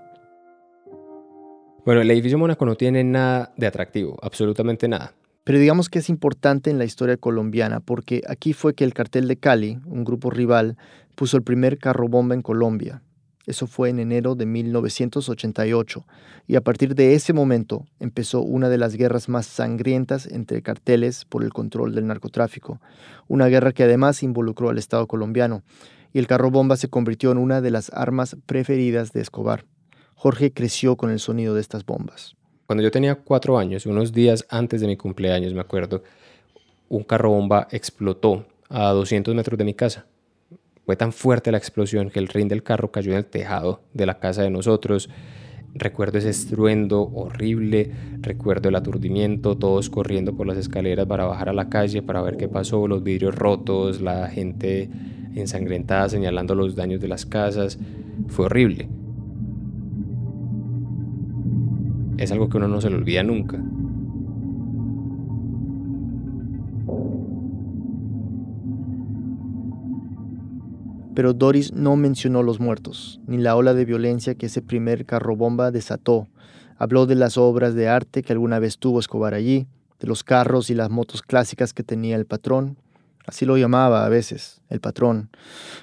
Bueno, 1.85 2.01
el 2.01 2.11
edificio 2.13 2.39
Mónaco 2.39 2.65
no 2.65 2.77
tiene 2.77 3.03
nada 3.03 3.53
de 3.57 3.67
atractivo, 3.67 4.17
absolutamente 4.23 4.87
nada. 4.87 5.15
Pero 5.43 5.59
digamos 5.59 5.89
que 5.89 5.99
es 5.99 6.09
importante 6.09 6.71
en 6.71 6.79
la 6.79 6.85
historia 6.85 7.17
colombiana 7.17 7.81
porque 7.81 8.23
aquí 8.29 8.53
fue 8.53 8.75
que 8.75 8.85
el 8.85 8.95
cartel 8.95 9.27
de 9.27 9.37
Cali, 9.37 9.81
un 9.87 10.05
grupo 10.05 10.31
rival, 10.31 10.77
puso 11.17 11.37
el 11.37 11.43
primer 11.43 11.79
carro 11.79 12.07
bomba 12.07 12.37
en 12.37 12.43
Colombia. 12.43 13.03
Eso 13.47 13.67
fue 13.67 13.89
en 13.89 13.99
enero 13.99 14.37
de 14.37 14.47
1988 14.47 16.07
y 16.47 16.55
a 16.55 16.61
partir 16.61 16.95
de 16.95 17.15
ese 17.17 17.33
momento 17.33 17.85
empezó 17.99 18.43
una 18.43 18.69
de 18.69 18.79
las 18.79 18.95
guerras 18.95 19.29
más 19.29 19.47
sangrientas 19.47 20.27
entre 20.27 20.63
carteles 20.63 21.25
por 21.25 21.43
el 21.43 21.53
control 21.53 21.97
del 21.97 22.07
narcotráfico, 22.07 22.81
una 23.27 23.49
guerra 23.49 23.73
que 23.73 23.83
además 23.83 24.23
involucró 24.23 24.71
al 24.71 24.79
Estado 24.79 25.09
colombiano 25.09 25.65
y 26.13 26.21
el 26.21 26.29
carro 26.29 26.53
bomba 26.53 26.77
se 26.77 26.89
convirtió 26.89 27.33
en 27.33 27.39
una 27.39 27.61
de 27.61 27.73
las 27.73 27.91
armas 27.93 28.37
preferidas 28.47 29.13
de 29.13 29.23
Escobar. 29.23 29.65
Jorge 30.23 30.53
creció 30.53 30.95
con 30.95 31.11
el 31.11 31.19
sonido 31.19 31.53
de 31.53 31.61
estas 31.61 31.85
bombas. 31.85 32.37
Cuando 32.67 32.85
yo 32.85 32.93
tenía 32.93 33.17
cuatro 33.17 33.59
años, 33.59 33.87
unos 33.87 34.13
días 34.13 34.47
antes 34.51 34.81
de 34.81 34.87
mi 34.87 34.97
cumpleaños, 34.97 35.53
me 35.53 35.61
acuerdo, 35.61 36.05
un 36.89 37.03
carro 37.03 37.31
bomba 37.31 37.67
explotó 37.73 38.47
a 38.69 38.91
200 38.91 39.35
metros 39.35 39.59
de 39.59 39.65
mi 39.65 39.75
casa. 39.75 40.07
Fue 40.87 40.95
tan 40.95 41.13
fuerte 41.13 41.51
la 41.51 41.59
explosión 41.59 42.09
que 42.09 42.21
el 42.21 42.29
ring 42.29 42.49
del 42.49 42.63
carro 42.63 42.93
cayó 42.93 43.11
en 43.11 43.19
el 43.19 43.27
tejado 43.27 43.81
de 43.95 44.07
la 44.07 44.21
casa 44.21 44.43
de 44.43 44.51
nosotros. 44.51 45.11
Recuerdo 45.75 46.19
ese 46.19 46.31
estruendo 46.31 47.03
horrible, 47.03 47.91
recuerdo 48.21 48.69
el 48.69 48.77
aturdimiento, 48.77 49.59
todos 49.59 49.91
corriendo 49.91 50.37
por 50.37 50.47
las 50.47 50.57
escaleras 50.57 51.07
para 51.07 51.25
bajar 51.25 51.49
a 51.49 51.53
la 51.53 51.69
calle 51.69 52.01
para 52.01 52.23
ver 52.23 52.37
qué 52.37 52.47
pasó, 52.47 52.87
los 52.87 53.03
vidrios 53.03 53.35
rotos, 53.35 54.01
la 54.01 54.29
gente 54.29 54.89
ensangrentada 55.35 56.09
señalando 56.09 56.55
los 56.55 56.77
daños 56.77 57.01
de 57.01 57.09
las 57.09 57.27
casas. 57.27 57.77
Fue 58.29 58.47
horrible. 58.47 59.02
Es 62.23 62.31
algo 62.31 62.49
que 62.49 62.57
uno 62.57 62.69
no 62.69 62.81
se 62.81 62.89
le 62.89 62.95
olvida 62.95 63.25
nunca. 63.25 63.61
Pero 71.17 71.33
Doris 71.33 71.73
no 71.73 71.97
mencionó 71.97 72.45
los 72.45 72.61
muertos, 72.61 73.21
ni 73.27 73.39
la 73.39 73.57
ola 73.57 73.75
de 73.75 73.85
violencia 73.85 74.37
que 74.37 74.47
ese 74.47 74.63
primer 74.63 75.05
carro 75.05 75.35
bomba 75.35 75.73
desató. 75.73 76.29
Habló 76.79 77.07
de 77.07 77.17
las 77.17 77.37
obras 77.37 77.75
de 77.75 77.89
arte 77.89 78.23
que 78.23 78.33
alguna 78.33 78.61
vez 78.61 78.79
tuvo 78.79 79.01
Escobar 79.01 79.35
allí, 79.35 79.67
de 79.99 80.07
los 80.07 80.23
carros 80.23 80.71
y 80.71 80.77
las 80.77 80.91
motos 80.91 81.23
clásicas 81.23 81.75
que 81.75 81.83
tenía 81.83 82.15
el 82.15 82.27
patrón. 82.27 82.77
Así 83.27 83.47
lo 83.47 83.57
llamaba 83.57 84.05
a 84.05 84.09
veces, 84.09 84.61
el 84.69 84.81
patrón. 84.81 85.31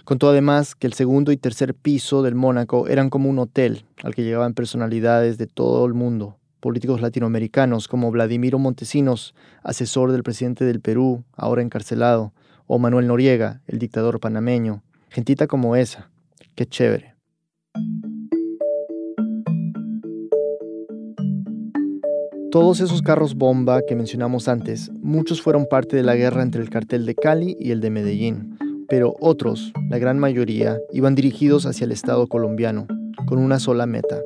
Contó 0.03 0.29
además 0.29 0.75
que 0.75 0.88
el 0.88 0.93
segundo 0.93 1.31
y 1.31 1.38
tercer 1.38 1.74
piso 1.74 2.22
del 2.22 2.36
Mónaco 2.36 2.88
eran 2.88 3.10
como 3.10 3.29
un 3.29 3.39
hotel 3.39 3.86
al 4.03 4.13
que 4.13 4.24
llegaban 4.24 4.53
personalidades 4.53 5.38
de 5.38 5.48
todo 5.48 5.86
el 5.86 5.93
mundo, 5.93 6.38
políticos 6.60 7.01
latinoamericanos 7.01 7.88
como 7.88 8.12
Vladimiro 8.12 8.60
Montesinos, 8.60 9.36
asesor 9.63 10.12
del 10.12 10.24
presidente 10.24 10.65
del 10.65 10.81
Perú, 10.81 11.24
ahora 11.36 11.62
encarcelado, 11.62 12.34
o 12.67 12.77
Manuel 12.77 13.08
Noriega, 13.08 13.62
el 13.67 13.79
dictador 13.79 14.19
panameño, 14.19 14.84
Gentita 15.10 15.48
como 15.48 15.75
esa. 15.75 16.10
Qué 16.55 16.67
chévere. 16.67 17.18
Todos 22.51 22.79
esos 22.79 23.03
carros 23.03 23.35
bomba 23.35 23.83
que 23.87 23.95
mencionamos 23.95 24.47
antes, 24.47 24.89
muchos 25.03 25.39
fueron 25.39 25.67
parte 25.69 25.95
de 25.95 26.01
la 26.01 26.15
guerra 26.15 26.41
entre 26.41 26.63
el 26.63 26.71
cartel 26.71 27.05
de 27.05 27.13
Cali 27.13 27.55
y 27.59 27.69
el 27.69 27.79
de 27.79 27.91
Medellín, 27.91 28.57
pero 28.87 29.15
otros, 29.19 29.71
la 29.87 29.99
gran 29.99 30.17
mayoría, 30.17 30.79
iban 30.91 31.13
dirigidos 31.13 31.67
hacia 31.67 31.85
el 31.85 31.91
Estado 31.91 32.25
colombiano, 32.25 32.87
con 33.27 33.37
una 33.37 33.59
sola 33.59 33.85
meta. 33.85 34.17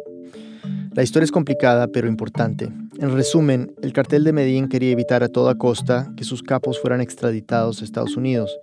La 0.93 1.03
historia 1.03 1.25
es 1.25 1.33
complicada 1.33 1.87
pero 1.87 2.07
importante. 2.07 2.71
En 2.97 3.11
resumen, 3.11 3.73
el 3.81 3.91
cartel 3.91 4.23
de 4.23 4.31
Medellín 4.31 4.69
quería 4.69 4.91
evitar 4.91 5.21
a 5.21 5.27
toda 5.27 5.57
costa 5.57 6.09
que 6.15 6.23
sus 6.23 6.43
capos 6.43 6.79
fueran 6.79 7.01
extraditados 7.01 7.81
a 7.81 7.83
Estados 7.83 8.15
Unidos, 8.15 8.57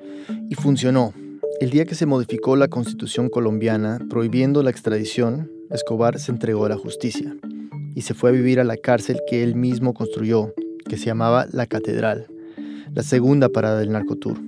y 0.48 0.54
funcionó. 0.54 1.12
El 1.60 1.68
día 1.68 1.84
que 1.84 1.94
se 1.94 2.06
modificó 2.06 2.56
la 2.56 2.68
constitución 2.68 3.28
colombiana 3.28 3.98
prohibiendo 4.08 4.62
la 4.62 4.70
extradición, 4.70 5.50
Escobar 5.68 6.18
se 6.18 6.32
entregó 6.32 6.64
a 6.64 6.70
la 6.70 6.78
justicia 6.78 7.36
y 7.94 8.02
se 8.02 8.14
fue 8.14 8.30
a 8.30 8.32
vivir 8.32 8.60
a 8.60 8.64
la 8.64 8.76
cárcel 8.76 9.20
que 9.28 9.42
él 9.42 9.54
mismo 9.54 9.94
construyó, 9.94 10.54
que 10.88 10.96
se 10.96 11.06
llamaba 11.06 11.46
La 11.52 11.66
Catedral, 11.66 12.26
la 12.94 13.02
segunda 13.02 13.48
parada 13.48 13.78
del 13.78 13.92
narcotour. 13.92 14.38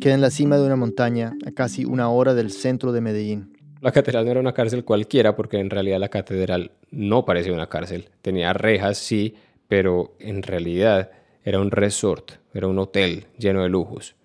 Queda 0.00 0.14
en 0.14 0.20
la 0.20 0.30
cima 0.30 0.56
de 0.56 0.66
una 0.66 0.76
montaña 0.76 1.34
a 1.46 1.50
casi 1.50 1.84
una 1.84 2.08
hora 2.08 2.34
del 2.34 2.50
centro 2.52 2.92
de 2.92 3.00
Medellín. 3.00 3.56
La 3.80 3.92
catedral 3.92 4.24
no 4.24 4.30
era 4.32 4.40
una 4.40 4.54
cárcel 4.54 4.84
cualquiera 4.84 5.36
porque 5.36 5.58
en 5.58 5.70
realidad 5.70 5.98
la 5.98 6.08
catedral 6.08 6.72
no 6.90 7.24
parecía 7.24 7.52
una 7.52 7.68
cárcel. 7.68 8.08
Tenía 8.22 8.52
rejas, 8.52 8.98
sí, 8.98 9.34
pero 9.68 10.16
en 10.18 10.42
realidad 10.42 11.10
era 11.44 11.60
un 11.60 11.70
resort, 11.70 12.32
era 12.54 12.66
un 12.66 12.78
hotel 12.78 13.26
lleno 13.38 13.62
de 13.62 13.68
lujos 13.68 14.16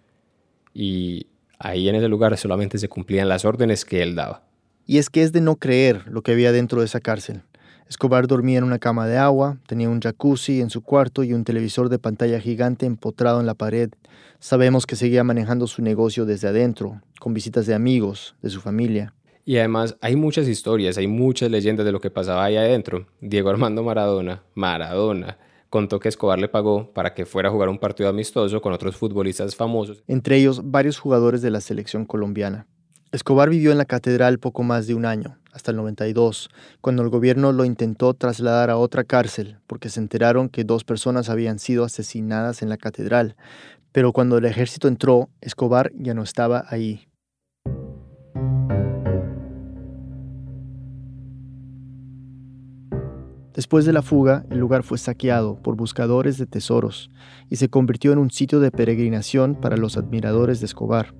y 0.73 1.27
ahí 1.59 1.87
en 1.87 1.95
ese 1.95 2.07
lugar 2.07 2.35
solamente 2.37 2.77
se 2.77 2.89
cumplían 2.89 3.29
las 3.29 3.45
órdenes 3.45 3.85
que 3.85 4.01
él 4.01 4.15
daba. 4.15 4.43
Y 4.85 4.97
es 4.97 5.09
que 5.09 5.23
es 5.23 5.31
de 5.31 5.41
no 5.41 5.55
creer 5.55 6.03
lo 6.07 6.21
que 6.21 6.33
había 6.33 6.51
dentro 6.51 6.79
de 6.79 6.85
esa 6.85 6.99
cárcel. 6.99 7.41
Escobar 7.89 8.27
dormía 8.27 8.57
en 8.57 8.63
una 8.63 8.79
cama 8.79 9.07
de 9.07 9.17
agua, 9.17 9.57
tenía 9.67 9.89
un 9.89 9.99
jacuzzi 9.99 10.61
en 10.61 10.69
su 10.69 10.81
cuarto 10.81 11.23
y 11.23 11.33
un 11.33 11.43
televisor 11.43 11.89
de 11.89 11.99
pantalla 11.99 12.39
gigante 12.39 12.85
empotrado 12.85 13.39
en 13.39 13.45
la 13.45 13.53
pared. 13.53 13.91
Sabemos 14.39 14.85
que 14.85 14.95
seguía 14.95 15.23
manejando 15.23 15.67
su 15.67 15.81
negocio 15.81 16.25
desde 16.25 16.47
adentro, 16.47 17.01
con 17.19 17.33
visitas 17.33 17.65
de 17.65 17.73
amigos, 17.73 18.35
de 18.41 18.49
su 18.49 18.61
familia. 18.61 19.13
Y 19.45 19.57
además 19.57 19.97
hay 20.01 20.15
muchas 20.15 20.47
historias, 20.47 20.97
hay 20.97 21.07
muchas 21.07 21.51
leyendas 21.51 21.85
de 21.85 21.91
lo 21.91 21.99
que 21.99 22.09
pasaba 22.09 22.45
ahí 22.45 22.55
adentro. 22.55 23.07
Diego 23.19 23.49
Armando 23.49 23.83
Maradona, 23.83 24.41
Maradona, 24.55 25.37
contó 25.69 25.99
que 25.99 26.07
Escobar 26.07 26.39
le 26.39 26.47
pagó 26.47 26.91
para 26.93 27.13
que 27.13 27.25
fuera 27.25 27.49
a 27.49 27.51
jugar 27.51 27.67
un 27.67 27.79
partido 27.79 28.07
amistoso 28.07 28.61
con 28.61 28.73
otros 28.73 28.95
futbolistas 28.95 29.55
famosos. 29.55 30.03
Entre 30.07 30.37
ellos 30.37 30.61
varios 30.71 30.97
jugadores 30.99 31.41
de 31.41 31.51
la 31.51 31.61
selección 31.61 32.05
colombiana. 32.05 32.67
Escobar 33.13 33.47
vivió 33.51 33.71
en 33.71 33.77
la 33.77 33.85
catedral 33.85 34.39
poco 34.39 34.63
más 34.63 34.87
de 34.87 34.95
un 34.95 35.05
año, 35.05 35.37
hasta 35.51 35.69
el 35.69 35.77
92, 35.77 36.49
cuando 36.81 37.03
el 37.03 37.09
gobierno 37.09 37.51
lo 37.51 37.63
intentó 37.63 38.15
trasladar 38.15 38.71
a 38.71 38.77
otra 38.77 39.03
cárcel 39.03 39.59
porque 39.67 39.89
se 39.89 39.99
enteraron 39.99 40.49
que 40.49 40.63
dos 40.63 40.83
personas 40.83 41.29
habían 41.29 41.59
sido 41.59 41.83
asesinadas 41.83 42.63
en 42.63 42.69
la 42.69 42.77
catedral. 42.77 43.35
Pero 43.91 44.13
cuando 44.13 44.39
el 44.39 44.45
ejército 44.45 44.87
entró, 44.87 45.29
Escobar 45.41 45.91
ya 45.95 46.15
no 46.15 46.23
estaba 46.23 46.65
ahí. 46.69 47.07
Después 53.53 53.85
de 53.85 53.93
la 53.93 54.01
fuga, 54.01 54.43
el 54.49 54.57
lugar 54.57 54.81
fue 54.81 54.97
saqueado 54.97 55.61
por 55.61 55.75
buscadores 55.75 56.39
de 56.39 56.47
tesoros 56.47 57.11
y 57.47 57.57
se 57.57 57.69
convirtió 57.69 58.11
en 58.11 58.17
un 58.17 58.31
sitio 58.31 58.59
de 58.59 58.71
peregrinación 58.71 59.53
para 59.53 59.77
los 59.77 59.97
admiradores 59.97 60.61
de 60.61 60.65
Escobar. 60.65 61.13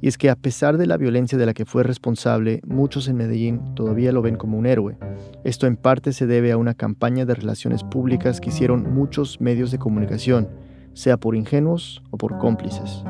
Y 0.00 0.08
es 0.08 0.16
que 0.16 0.30
a 0.30 0.36
pesar 0.36 0.78
de 0.78 0.86
la 0.86 0.96
violencia 0.96 1.36
de 1.36 1.46
la 1.46 1.54
que 1.54 1.64
fue 1.64 1.82
responsable, 1.82 2.60
muchos 2.66 3.08
en 3.08 3.16
Medellín 3.16 3.74
todavía 3.74 4.12
lo 4.12 4.22
ven 4.22 4.36
como 4.36 4.56
un 4.56 4.66
héroe. 4.66 4.96
Esto 5.44 5.66
en 5.66 5.76
parte 5.76 6.12
se 6.12 6.26
debe 6.26 6.52
a 6.52 6.56
una 6.56 6.74
campaña 6.74 7.24
de 7.24 7.34
relaciones 7.34 7.82
públicas 7.82 8.40
que 8.40 8.50
hicieron 8.50 8.94
muchos 8.94 9.40
medios 9.40 9.70
de 9.70 9.78
comunicación, 9.78 10.48
sea 10.94 11.16
por 11.16 11.34
ingenuos 11.34 12.02
o 12.10 12.16
por 12.16 12.38
cómplices. 12.38 13.02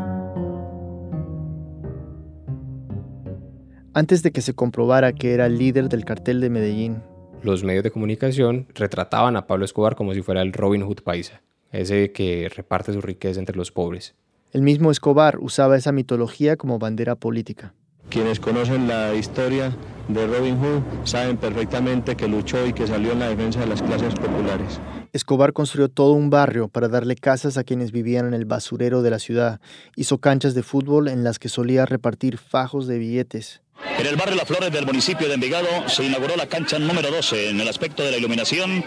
Antes 3.93 4.23
de 4.23 4.31
que 4.31 4.43
se 4.43 4.55
comprobara 4.55 5.13
que 5.13 5.35
era 5.35 5.47
el 5.47 5.59
líder 5.59 5.89
del 5.89 6.05
cartel 6.05 6.41
de 6.41 6.51
Medellín, 6.51 7.03
los 7.43 7.65
medios 7.65 7.85
de 7.85 7.91
comunicación 7.91 8.67
retrataban 8.75 9.37
a 9.37 9.47
Pablo 9.47 9.65
Escobar 9.65 9.95
como 9.95 10.15
si 10.15 10.23
fuera 10.23 10.43
el 10.43 10.53
Robin 10.53 10.83
Hood 10.83 11.03
paisa, 11.03 11.43
ese 11.71 12.13
que 12.13 12.51
reparte 12.55 12.93
su 12.93 13.01
riqueza 13.01 13.41
entre 13.41 13.57
los 13.57 13.71
pobres. 13.71 14.15
El 14.53 14.63
mismo 14.63 14.91
Escobar 14.91 15.39
usaba 15.41 15.77
esa 15.77 15.93
mitología 15.93 16.57
como 16.57 16.79
bandera 16.79 17.17
política. 17.17 17.75
Quienes 18.09 18.41
conocen 18.41 18.89
la 18.89 19.15
historia 19.15 19.77
de 20.09 20.27
Robin 20.27 20.59
Hood 20.59 20.83
saben 21.05 21.37
perfectamente 21.37 22.17
que 22.17 22.27
luchó 22.27 22.67
y 22.67 22.73
que 22.73 22.87
salió 22.87 23.13
en 23.13 23.19
la 23.19 23.29
defensa 23.29 23.61
de 23.61 23.67
las 23.67 23.83
clases 23.83 24.15
populares. 24.15 24.81
Escobar 25.13 25.53
construyó 25.53 25.91
todo 25.91 26.13
un 26.13 26.31
barrio 26.31 26.69
para 26.69 26.89
darle 26.89 27.17
casas 27.17 27.59
a 27.59 27.65
quienes 27.65 27.93
vivían 27.93 28.27
en 28.27 28.33
el 28.33 28.47
basurero 28.47 29.03
de 29.03 29.11
la 29.11 29.19
ciudad. 29.19 29.61
Hizo 29.97 30.19
canchas 30.19 30.55
de 30.55 30.63
fútbol 30.63 31.09
en 31.09 31.25
las 31.25 31.39
que 31.39 31.51
solía 31.51 31.85
repartir 31.85 32.39
fajos 32.39 32.87
de 32.87 32.99
billetes. 32.99 33.61
En 33.99 34.07
el 34.07 34.17
barrio 34.17 34.37
Las 34.37 34.49
Flores 34.49 34.73
del 34.73 34.87
municipio 34.87 35.29
de 35.29 35.35
Envigado 35.35 35.69
se 35.89 36.05
inauguró 36.05 36.37
la 36.37 36.47
cancha 36.47 36.79
número 36.79 37.11
12 37.11 37.51
en 37.51 37.61
el 37.61 37.69
aspecto 37.69 38.03
de 38.03 38.13
la 38.13 38.17
iluminación, 38.17 38.83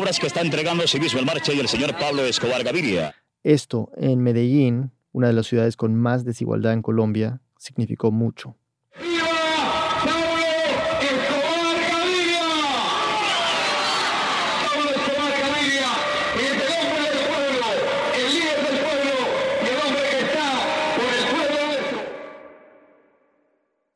obras 0.00 0.18
que 0.18 0.26
está 0.26 0.40
entregando 0.40 0.86
Civismo 0.88 1.20
El 1.20 1.26
Marcha 1.26 1.52
y 1.52 1.60
el 1.60 1.68
señor 1.68 1.96
Pablo 1.96 2.24
Escobar 2.24 2.64
Gaviria. 2.64 3.14
Esto, 3.44 3.90
en 3.96 4.20
Medellín, 4.22 4.90
una 5.16 5.28
de 5.28 5.32
las 5.32 5.46
ciudades 5.46 5.78
con 5.78 5.94
más 5.94 6.26
desigualdad 6.26 6.74
en 6.74 6.82
Colombia, 6.82 7.40
significó 7.56 8.10
mucho. 8.12 8.54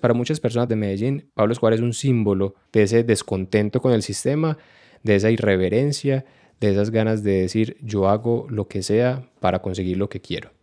Para 0.01 0.15
muchas 0.15 0.41
personas 0.41 0.71
de 0.71 0.77
Medellín, 0.77 1.31
Pablo 1.35 1.53
Escobar 1.53 1.75
es 1.75 1.81
un 1.81 1.93
símbolo 1.93 2.55
de 2.73 2.85
ese 2.85 3.05
descontento 3.05 3.83
con 3.83 3.93
el 3.93 4.03
sistema, 4.03 4.57
de 5.03 5.17
esa 5.17 5.31
irreverencia, 5.31 6.25
de 6.61 6.71
esas 6.71 6.89
ganas 6.89 7.23
de 7.23 7.43
decir 7.43 7.77
yo 7.83 8.09
hago 8.09 8.47
lo 8.49 8.69
que 8.69 8.83
sea 8.83 9.29
para 9.39 9.61
conseguir 9.61 9.99
lo 9.99 10.09
que 10.09 10.23
quiero. 10.23 10.59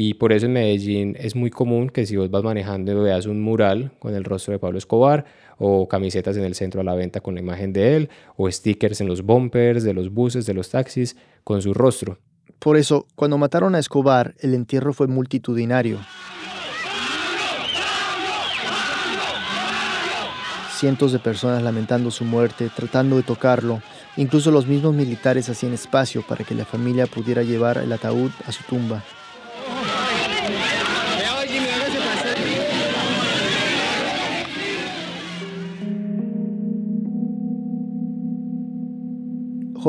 Y 0.00 0.14
por 0.14 0.32
eso 0.32 0.46
en 0.46 0.52
Medellín 0.52 1.16
es 1.18 1.34
muy 1.34 1.50
común 1.50 1.90
que 1.90 2.06
si 2.06 2.14
vos 2.16 2.30
vas 2.30 2.44
manejando 2.44 3.02
veas 3.02 3.26
un 3.26 3.40
mural 3.40 3.90
con 3.98 4.14
el 4.14 4.22
rostro 4.22 4.52
de 4.52 4.60
Pablo 4.60 4.78
Escobar 4.78 5.24
o 5.58 5.88
camisetas 5.88 6.36
en 6.36 6.44
el 6.44 6.54
centro 6.54 6.80
a 6.80 6.84
la 6.84 6.94
venta 6.94 7.20
con 7.20 7.34
la 7.34 7.40
imagen 7.40 7.72
de 7.72 7.96
él 7.96 8.08
o 8.36 8.48
stickers 8.48 9.00
en 9.00 9.08
los 9.08 9.22
bumpers 9.22 9.82
de 9.82 9.94
los 9.94 10.14
buses, 10.14 10.46
de 10.46 10.54
los 10.54 10.70
taxis 10.70 11.16
con 11.42 11.62
su 11.62 11.74
rostro. 11.74 12.16
Por 12.60 12.76
eso, 12.76 13.08
cuando 13.16 13.38
mataron 13.38 13.74
a 13.74 13.80
Escobar, 13.80 14.36
el 14.38 14.54
entierro 14.54 14.92
fue 14.92 15.08
multitudinario. 15.08 15.98
Cientos 20.76 21.10
de 21.10 21.18
personas 21.18 21.60
lamentando 21.64 22.12
su 22.12 22.24
muerte, 22.24 22.70
tratando 22.72 23.16
de 23.16 23.24
tocarlo. 23.24 23.82
Incluso 24.16 24.52
los 24.52 24.68
mismos 24.68 24.94
militares 24.94 25.48
hacían 25.48 25.72
espacio 25.72 26.22
para 26.22 26.44
que 26.44 26.54
la 26.54 26.64
familia 26.64 27.08
pudiera 27.08 27.42
llevar 27.42 27.78
el 27.78 27.92
ataúd 27.92 28.30
a 28.46 28.52
su 28.52 28.62
tumba. 28.62 29.02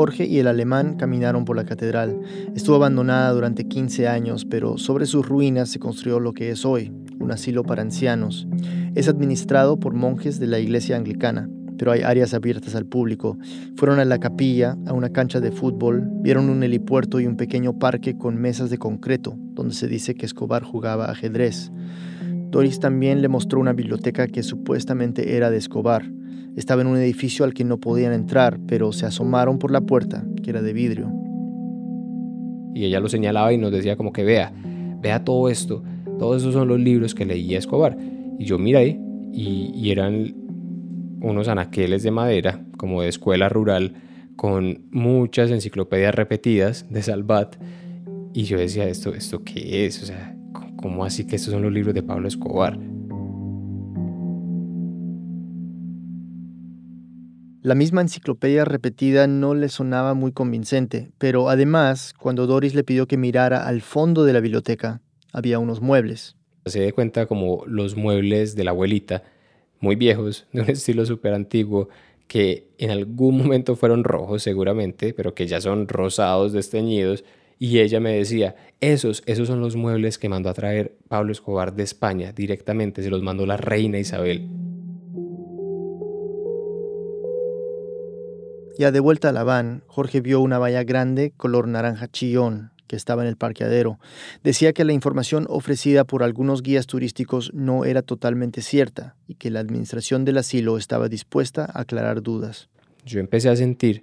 Jorge 0.00 0.24
y 0.24 0.38
el 0.38 0.46
alemán 0.46 0.94
caminaron 0.96 1.44
por 1.44 1.56
la 1.56 1.66
catedral. 1.66 2.18
Estuvo 2.54 2.76
abandonada 2.76 3.32
durante 3.32 3.68
15 3.68 4.08
años, 4.08 4.46
pero 4.46 4.78
sobre 4.78 5.04
sus 5.04 5.28
ruinas 5.28 5.68
se 5.68 5.78
construyó 5.78 6.20
lo 6.20 6.32
que 6.32 6.48
es 6.48 6.64
hoy, 6.64 6.90
un 7.18 7.30
asilo 7.32 7.64
para 7.64 7.82
ancianos. 7.82 8.48
Es 8.94 9.08
administrado 9.08 9.78
por 9.78 9.92
monjes 9.92 10.40
de 10.40 10.46
la 10.46 10.58
iglesia 10.58 10.96
anglicana, 10.96 11.50
pero 11.76 11.92
hay 11.92 12.00
áreas 12.00 12.32
abiertas 12.32 12.74
al 12.76 12.86
público. 12.86 13.36
Fueron 13.76 13.98
a 13.98 14.06
la 14.06 14.18
capilla, 14.18 14.78
a 14.86 14.94
una 14.94 15.10
cancha 15.10 15.38
de 15.38 15.52
fútbol, 15.52 16.08
vieron 16.22 16.48
un 16.48 16.62
helipuerto 16.62 17.20
y 17.20 17.26
un 17.26 17.36
pequeño 17.36 17.78
parque 17.78 18.16
con 18.16 18.40
mesas 18.40 18.70
de 18.70 18.78
concreto, 18.78 19.36
donde 19.52 19.74
se 19.74 19.86
dice 19.86 20.14
que 20.14 20.24
Escobar 20.24 20.62
jugaba 20.62 21.10
ajedrez. 21.10 21.70
Doris 22.48 22.80
también 22.80 23.20
le 23.20 23.28
mostró 23.28 23.60
una 23.60 23.74
biblioteca 23.74 24.28
que 24.28 24.42
supuestamente 24.42 25.36
era 25.36 25.50
de 25.50 25.58
Escobar. 25.58 26.10
Estaba 26.60 26.82
en 26.82 26.88
un 26.88 26.98
edificio 26.98 27.46
al 27.46 27.54
que 27.54 27.64
no 27.64 27.78
podían 27.78 28.12
entrar, 28.12 28.60
pero 28.66 28.92
se 28.92 29.06
asomaron 29.06 29.58
por 29.58 29.70
la 29.70 29.80
puerta, 29.80 30.26
que 30.42 30.50
era 30.50 30.60
de 30.60 30.74
vidrio. 30.74 31.10
Y 32.74 32.84
ella 32.84 33.00
lo 33.00 33.08
señalaba 33.08 33.50
y 33.54 33.56
nos 33.56 33.72
decía 33.72 33.96
como 33.96 34.12
que 34.12 34.24
vea, 34.24 34.52
vea 35.00 35.24
todo 35.24 35.48
esto, 35.48 35.82
todos 36.18 36.42
esos 36.42 36.52
son 36.52 36.68
los 36.68 36.78
libros 36.78 37.14
que 37.14 37.24
leía 37.24 37.56
Escobar. 37.56 37.96
Y 38.38 38.44
yo 38.44 38.58
miré 38.58 39.00
y, 39.32 39.72
y 39.74 39.90
eran 39.90 40.34
unos 41.22 41.48
anaqueles 41.48 42.02
de 42.02 42.10
madera, 42.10 42.62
como 42.76 43.00
de 43.00 43.08
escuela 43.08 43.48
rural, 43.48 43.94
con 44.36 44.82
muchas 44.90 45.50
enciclopedias 45.50 46.14
repetidas 46.14 46.84
de 46.90 47.00
Salvat. 47.00 47.56
Y 48.34 48.42
yo 48.42 48.58
decía, 48.58 48.86
¿esto, 48.86 49.14
esto 49.14 49.44
qué 49.44 49.86
es? 49.86 50.02
O 50.02 50.04
sea, 50.04 50.36
¿cómo 50.76 51.06
así 51.06 51.26
que 51.26 51.36
estos 51.36 51.54
son 51.54 51.62
los 51.62 51.72
libros 51.72 51.94
de 51.94 52.02
Pablo 52.02 52.28
Escobar? 52.28 52.78
La 57.62 57.74
misma 57.74 58.00
enciclopedia 58.00 58.64
repetida 58.64 59.26
no 59.26 59.54
le 59.54 59.68
sonaba 59.68 60.14
muy 60.14 60.32
convincente, 60.32 61.10
pero 61.18 61.50
además, 61.50 62.14
cuando 62.18 62.46
Doris 62.46 62.74
le 62.74 62.84
pidió 62.84 63.06
que 63.06 63.18
mirara 63.18 63.66
al 63.66 63.82
fondo 63.82 64.24
de 64.24 64.32
la 64.32 64.40
biblioteca, 64.40 65.02
había 65.30 65.58
unos 65.58 65.82
muebles. 65.82 66.36
Se 66.64 66.82
da 66.82 66.90
cuenta 66.92 67.26
como 67.26 67.64
los 67.66 67.96
muebles 67.96 68.56
de 68.56 68.64
la 68.64 68.70
abuelita, 68.70 69.24
muy 69.78 69.94
viejos, 69.94 70.46
de 70.54 70.62
un 70.62 70.70
estilo 70.70 71.04
súper 71.04 71.34
antiguo, 71.34 71.90
que 72.28 72.68
en 72.78 72.92
algún 72.92 73.36
momento 73.36 73.76
fueron 73.76 74.04
rojos 74.04 74.42
seguramente, 74.42 75.12
pero 75.12 75.34
que 75.34 75.46
ya 75.46 75.60
son 75.60 75.86
rosados, 75.86 76.54
desteñidos, 76.54 77.24
y 77.58 77.80
ella 77.80 78.00
me 78.00 78.12
decía, 78.12 78.56
esos, 78.80 79.22
esos 79.26 79.48
son 79.48 79.60
los 79.60 79.76
muebles 79.76 80.16
que 80.16 80.30
mandó 80.30 80.48
a 80.48 80.54
traer 80.54 80.96
Pablo 81.08 81.30
Escobar 81.30 81.74
de 81.74 81.82
España 81.82 82.32
directamente, 82.32 83.02
se 83.02 83.10
los 83.10 83.22
mandó 83.22 83.44
la 83.44 83.58
reina 83.58 83.98
Isabel. 83.98 84.48
Ya 88.80 88.92
de 88.92 89.00
vuelta 89.00 89.28
a 89.28 89.32
la 89.32 89.44
van, 89.44 89.82
Jorge 89.88 90.22
vio 90.22 90.40
una 90.40 90.58
valla 90.58 90.84
grande 90.84 91.34
color 91.36 91.68
naranja 91.68 92.08
chillón 92.08 92.70
que 92.86 92.96
estaba 92.96 93.20
en 93.20 93.28
el 93.28 93.36
parqueadero. 93.36 93.98
Decía 94.42 94.72
que 94.72 94.86
la 94.86 94.94
información 94.94 95.44
ofrecida 95.50 96.04
por 96.04 96.22
algunos 96.22 96.62
guías 96.62 96.86
turísticos 96.86 97.52
no 97.52 97.84
era 97.84 98.00
totalmente 98.00 98.62
cierta 98.62 99.16
y 99.28 99.34
que 99.34 99.50
la 99.50 99.60
administración 99.60 100.24
del 100.24 100.38
asilo 100.38 100.78
estaba 100.78 101.10
dispuesta 101.10 101.66
a 101.66 101.82
aclarar 101.82 102.22
dudas. 102.22 102.70
Yo 103.04 103.20
empecé 103.20 103.50
a 103.50 103.56
sentir 103.56 104.02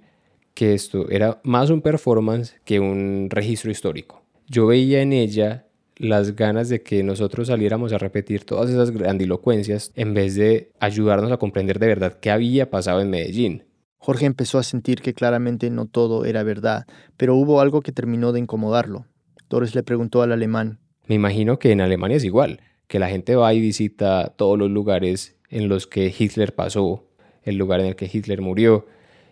que 0.54 0.74
esto 0.74 1.10
era 1.10 1.40
más 1.42 1.70
un 1.70 1.82
performance 1.82 2.54
que 2.64 2.78
un 2.78 3.30
registro 3.30 3.72
histórico. 3.72 4.22
Yo 4.46 4.68
veía 4.68 5.02
en 5.02 5.12
ella 5.12 5.66
las 5.96 6.36
ganas 6.36 6.68
de 6.68 6.84
que 6.84 7.02
nosotros 7.02 7.48
saliéramos 7.48 7.92
a 7.92 7.98
repetir 7.98 8.44
todas 8.44 8.70
esas 8.70 8.92
grandilocuencias 8.92 9.90
en 9.96 10.14
vez 10.14 10.36
de 10.36 10.70
ayudarnos 10.78 11.32
a 11.32 11.38
comprender 11.38 11.80
de 11.80 11.88
verdad 11.88 12.18
qué 12.20 12.30
había 12.30 12.70
pasado 12.70 13.00
en 13.00 13.10
Medellín. 13.10 13.64
Jorge 13.98 14.26
empezó 14.26 14.58
a 14.58 14.62
sentir 14.62 15.02
que 15.02 15.14
claramente 15.14 15.70
no 15.70 15.86
todo 15.86 16.24
era 16.24 16.42
verdad, 16.42 16.86
pero 17.16 17.34
hubo 17.36 17.60
algo 17.60 17.82
que 17.82 17.92
terminó 17.92 18.32
de 18.32 18.40
incomodarlo. 18.40 19.06
Doris 19.50 19.74
le 19.74 19.82
preguntó 19.82 20.22
al 20.22 20.32
alemán. 20.32 20.78
Me 21.06 21.14
imagino 21.14 21.58
que 21.58 21.72
en 21.72 21.80
Alemania 21.80 22.16
es 22.16 22.24
igual, 22.24 22.60
que 22.86 22.98
la 22.98 23.08
gente 23.08 23.34
va 23.34 23.52
y 23.54 23.60
visita 23.60 24.34
todos 24.36 24.58
los 24.58 24.70
lugares 24.70 25.36
en 25.50 25.68
los 25.68 25.86
que 25.86 26.14
Hitler 26.16 26.54
pasó, 26.54 27.04
el 27.42 27.56
lugar 27.56 27.80
en 27.80 27.86
el 27.86 27.96
que 27.96 28.10
Hitler 28.12 28.40
murió, 28.40 28.86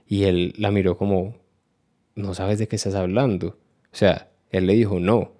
y 0.07 0.25
él 0.25 0.55
la 0.57 0.71
miró 0.71 0.97
como, 0.97 1.37
no 2.15 2.35
sabes 2.35 2.59
de 2.59 2.69
qué 2.69 2.77
estás 2.77 2.95
hablando. 2.95 3.59
O 3.93 3.97
sea, 3.97 4.31
él 4.51 4.67
le 4.67 4.75
dijo, 4.75 5.01
no, 5.01 5.33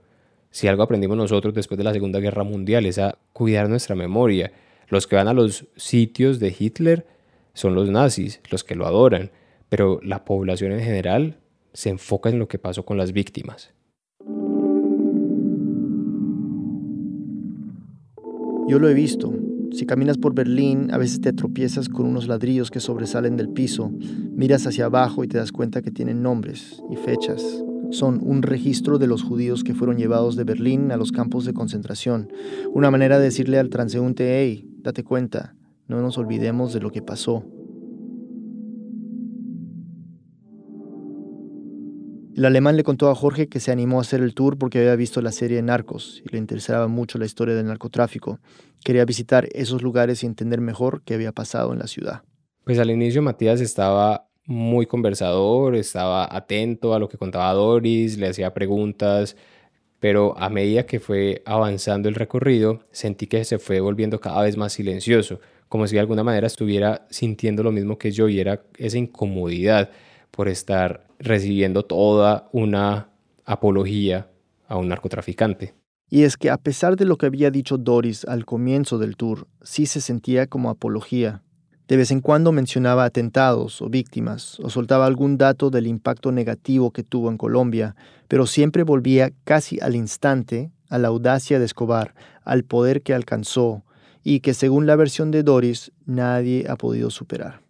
si 0.51 0.69
algo 0.69 0.83
aprendimos 0.83 1.17
nosotros 1.17 1.55
después 1.55 1.77
de 1.79 1.85
la 1.85 1.93
Segunda 1.93 2.21
Guerra 2.21 2.45
Mundial 2.45 2.87
es 2.87 2.99
a 2.99 3.19
cuidar 3.33 3.69
nuestra 3.69 3.95
memoria. 3.95 4.53
Los 4.89 5.07
que 5.07 5.17
van 5.17 5.29
a 5.29 5.35
los 5.35 5.67
sitios 5.77 6.39
de 6.39 6.55
Hitler 6.59 7.07
son 7.57 7.75
los 7.75 7.89
nazis, 7.89 8.43
los 8.51 8.65
que 8.65 8.75
lo 8.75 8.87
adoran, 8.87 9.31
pero 9.71 9.99
la 10.03 10.27
población 10.27 10.73
en 10.73 10.81
general 10.81 11.39
se 11.73 11.89
enfoca 11.89 12.29
en 12.29 12.39
lo 12.39 12.49
que 12.49 12.59
pasó 12.59 12.85
con 12.85 12.99
las 12.99 13.13
víctimas. 13.13 13.73
Yo 18.69 18.79
lo 18.79 18.91
he 18.91 18.95
visto. 18.95 19.33
Si 19.73 19.87
caminas 19.87 20.19
por 20.19 20.35
Berlín, 20.35 20.91
a 20.93 20.99
veces 20.99 21.23
te 21.23 21.33
tropiezas 21.33 21.89
con 21.89 22.05
unos 22.05 22.29
ladrillos 22.29 22.71
que 22.71 22.81
sobresalen 22.81 23.39
del 23.39 23.49
piso, 23.49 23.91
miras 24.35 24.67
hacia 24.67 24.85
abajo 24.85 25.25
y 25.25 25.29
te 25.29 25.39
das 25.39 25.51
cuenta 25.51 25.81
que 25.81 25.91
tienen 25.91 26.23
nombres 26.23 26.83
y 26.91 26.97
fechas. 26.97 27.43
Son 27.91 28.21
un 28.23 28.43
registro 28.43 28.99
de 28.99 29.07
los 29.07 29.23
judíos 29.23 29.65
que 29.65 29.75
fueron 29.75 29.97
llevados 29.97 30.37
de 30.37 30.45
Berlín 30.45 30.93
a 30.93 30.99
los 30.99 31.11
campos 31.11 31.47
de 31.47 31.55
concentración, 31.55 32.31
una 32.75 32.91
manera 32.91 33.19
de 33.19 33.25
decirle 33.25 33.59
al 33.59 33.71
transeúnte, 33.71 34.43
hey, 34.43 34.69
date 34.83 35.05
cuenta, 35.05 35.55
no 35.89 36.01
nos 36.01 36.19
olvidemos 36.19 36.73
de 36.73 36.81
lo 36.81 36.91
que 36.91 37.03
pasó. 37.03 37.45
El 42.37 42.45
alemán 42.45 42.77
le 42.77 42.83
contó 42.83 43.09
a 43.09 43.15
Jorge 43.15 43.49
que 43.49 43.61
se 43.61 43.73
animó 43.73 43.97
a 43.97 44.03
hacer 44.03 44.21
el 44.21 44.35
tour 44.35 44.59
porque 44.59 44.79
había 44.79 44.95
visto 44.95 45.23
la 45.23 45.33
serie 45.33 45.63
Narcos 45.63 46.23
y 46.23 46.29
le 46.31 46.39
interesaba 46.39 46.87
mucho 46.87 47.17
la 47.17 47.25
historia 47.25 47.55
del 47.55 47.67
narcotráfico. 47.67 48.41
Quería 48.85 49.07
visitar 49.07 49.49
esos 49.53 49.81
lugares 49.81 50.23
y 50.23 50.27
entender 50.27 50.61
mejor 50.61 51.01
qué 51.07 51.15
había 51.15 51.33
pasado 51.33 51.73
en 51.73 51.79
la 51.79 51.87
ciudad. 51.87 52.25
Pues 52.65 52.79
al 52.79 52.91
inicio 52.91 53.23
Matías 53.23 53.63
estaba 53.63 54.29
muy 54.45 54.85
conversador, 54.85 55.77
estaba 55.77 56.29
atento 56.31 56.93
a 56.93 56.99
lo 56.99 57.09
que 57.09 57.17
contaba 57.17 57.55
Doris, 57.55 58.19
le 58.19 58.29
hacía 58.29 58.53
preguntas, 58.53 59.35
pero 59.99 60.39
a 60.39 60.51
medida 60.51 60.85
que 60.85 61.01
fue 61.01 61.43
avanzando 61.47 62.11
el 62.11 62.15
recorrido, 62.15 62.81
sentí 62.91 63.29
que 63.29 63.47
se 63.47 63.59
fue 63.59 63.81
volviendo 63.81 64.21
cada 64.21 64.43
vez 64.43 64.59
más 64.59 64.75
silencioso 64.75 65.41
como 65.69 65.87
si 65.87 65.95
de 65.95 66.01
alguna 66.01 66.25
manera 66.25 66.47
estuviera 66.47 67.07
sintiendo 67.11 67.63
lo 67.63 67.73
mismo 67.73 67.99
que 67.99 68.13
yo 68.13 68.29
y 68.29 68.41
era 68.41 68.63
esa 68.79 68.99
incomodidad 68.99 69.91
por 70.31 70.49
estar 70.49 71.07
recibiendo 71.19 71.85
toda 71.85 72.49
una 72.53 73.09
apología 73.45 74.29
a 74.69 74.77
un 74.77 74.89
narcotraficante. 74.89 75.75
Y 76.09 76.23
es 76.23 76.37
que 76.37 76.51
a 76.51 76.57
pesar 76.57 76.97
de 76.97 77.05
lo 77.05 77.17
que 77.17 77.27
había 77.27 77.51
dicho 77.51 77.79
Doris 77.79 78.25
al 78.25 78.45
comienzo 78.45 78.99
del 78.99 79.17
tour, 79.17 79.49
sí 79.63 79.87
se 79.87 80.01
sentía 80.01 80.47
como 80.47 80.71
apología. 80.71 81.43
De 81.89 81.97
vez 81.97 82.11
en 82.11 82.21
cuando 82.21 82.53
mencionaba 82.53 83.05
atentados 83.05 83.81
o 83.81 83.89
víctimas, 83.89 84.59
o 84.61 84.71
soltaba 84.71 85.07
algún 85.07 85.39
dato 85.39 85.71
del 85.71 85.87
impacto 85.87 86.33
negativo 86.33 86.91
que 86.91 87.05
tuvo 87.05 87.31
en 87.31 87.39
Colombia, 87.39 87.95
pero 88.29 88.47
siempre 88.47 88.83
volvía 88.83 89.33
casi 89.45 89.81
al 89.81 89.95
instante 89.95 90.73
a 90.89 90.99
la 90.99 91.09
audacia 91.09 91.59
de 91.59 91.65
Escobar, 91.65 92.15
al 92.45 92.65
poder 92.65 93.03
que 93.03 93.15
alcanzó, 93.15 93.85
y 94.29 94.41
que 94.41 94.55
según 94.55 94.89
la 94.89 94.97
versión 94.97 95.31
de 95.31 95.45
Doris 95.45 95.93
nadie 96.05 96.65
ha 96.69 96.75
podido 96.75 97.11
superar. 97.11 97.61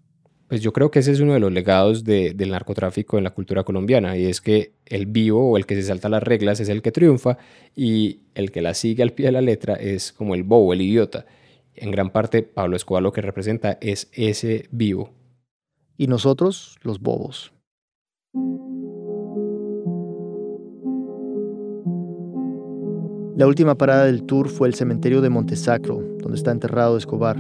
Pues 0.49 0.63
yo 0.63 0.73
creo 0.73 0.91
que 0.91 1.01
ese 1.01 1.13
es 1.13 1.21
uno 1.21 1.35
de 1.35 1.41
los 1.41 1.53
legados 1.53 2.03
del 2.03 2.51
narcotráfico 2.51 3.19
en 3.19 3.25
la 3.25 3.35
cultura 3.35 3.63
colombiana 3.63 4.17
y 4.17 4.25
es 4.25 4.41
que 4.41 4.73
el 4.87 5.05
vivo 5.05 5.51
o 5.51 5.59
el 5.59 5.67
que 5.67 5.75
se 5.75 5.83
salta 5.83 6.09
las 6.09 6.23
reglas 6.23 6.59
es 6.61 6.71
el 6.71 6.81
que 6.81 6.93
triunfa 6.93 7.37
y 7.75 8.21
el 8.35 8.53
que 8.53 8.63
la 8.63 8.73
sigue 8.73 9.03
al 9.03 9.13
pie 9.13 9.27
de 9.27 9.33
la 9.33 9.43
letra 9.43 9.75
es 9.75 10.15
como 10.15 10.35
el 10.35 10.45
bobo, 10.45 10.73
el 10.73 10.81
idiota. 10.81 11.27
En 11.75 11.91
gran 11.91 12.09
parte, 12.09 12.43
Pablo 12.43 12.77
Escobar 12.77 13.03
lo 13.03 13.13
que 13.13 13.21
representa 13.21 13.77
es 13.83 14.09
ese 14.15 14.67
vivo. 14.71 15.11
Y 15.99 16.07
nosotros, 16.07 16.79
los 16.81 17.01
bobos. 17.01 17.53
La 23.37 23.47
última 23.47 23.75
parada 23.75 24.07
del 24.07 24.23
tour 24.23 24.49
fue 24.49 24.67
el 24.67 24.75
cementerio 24.75 25.21
de 25.21 25.29
Montesacro, 25.29 26.03
donde 26.21 26.39
está 26.39 26.53
enterrado 26.53 26.97
Escobar. 26.97 27.37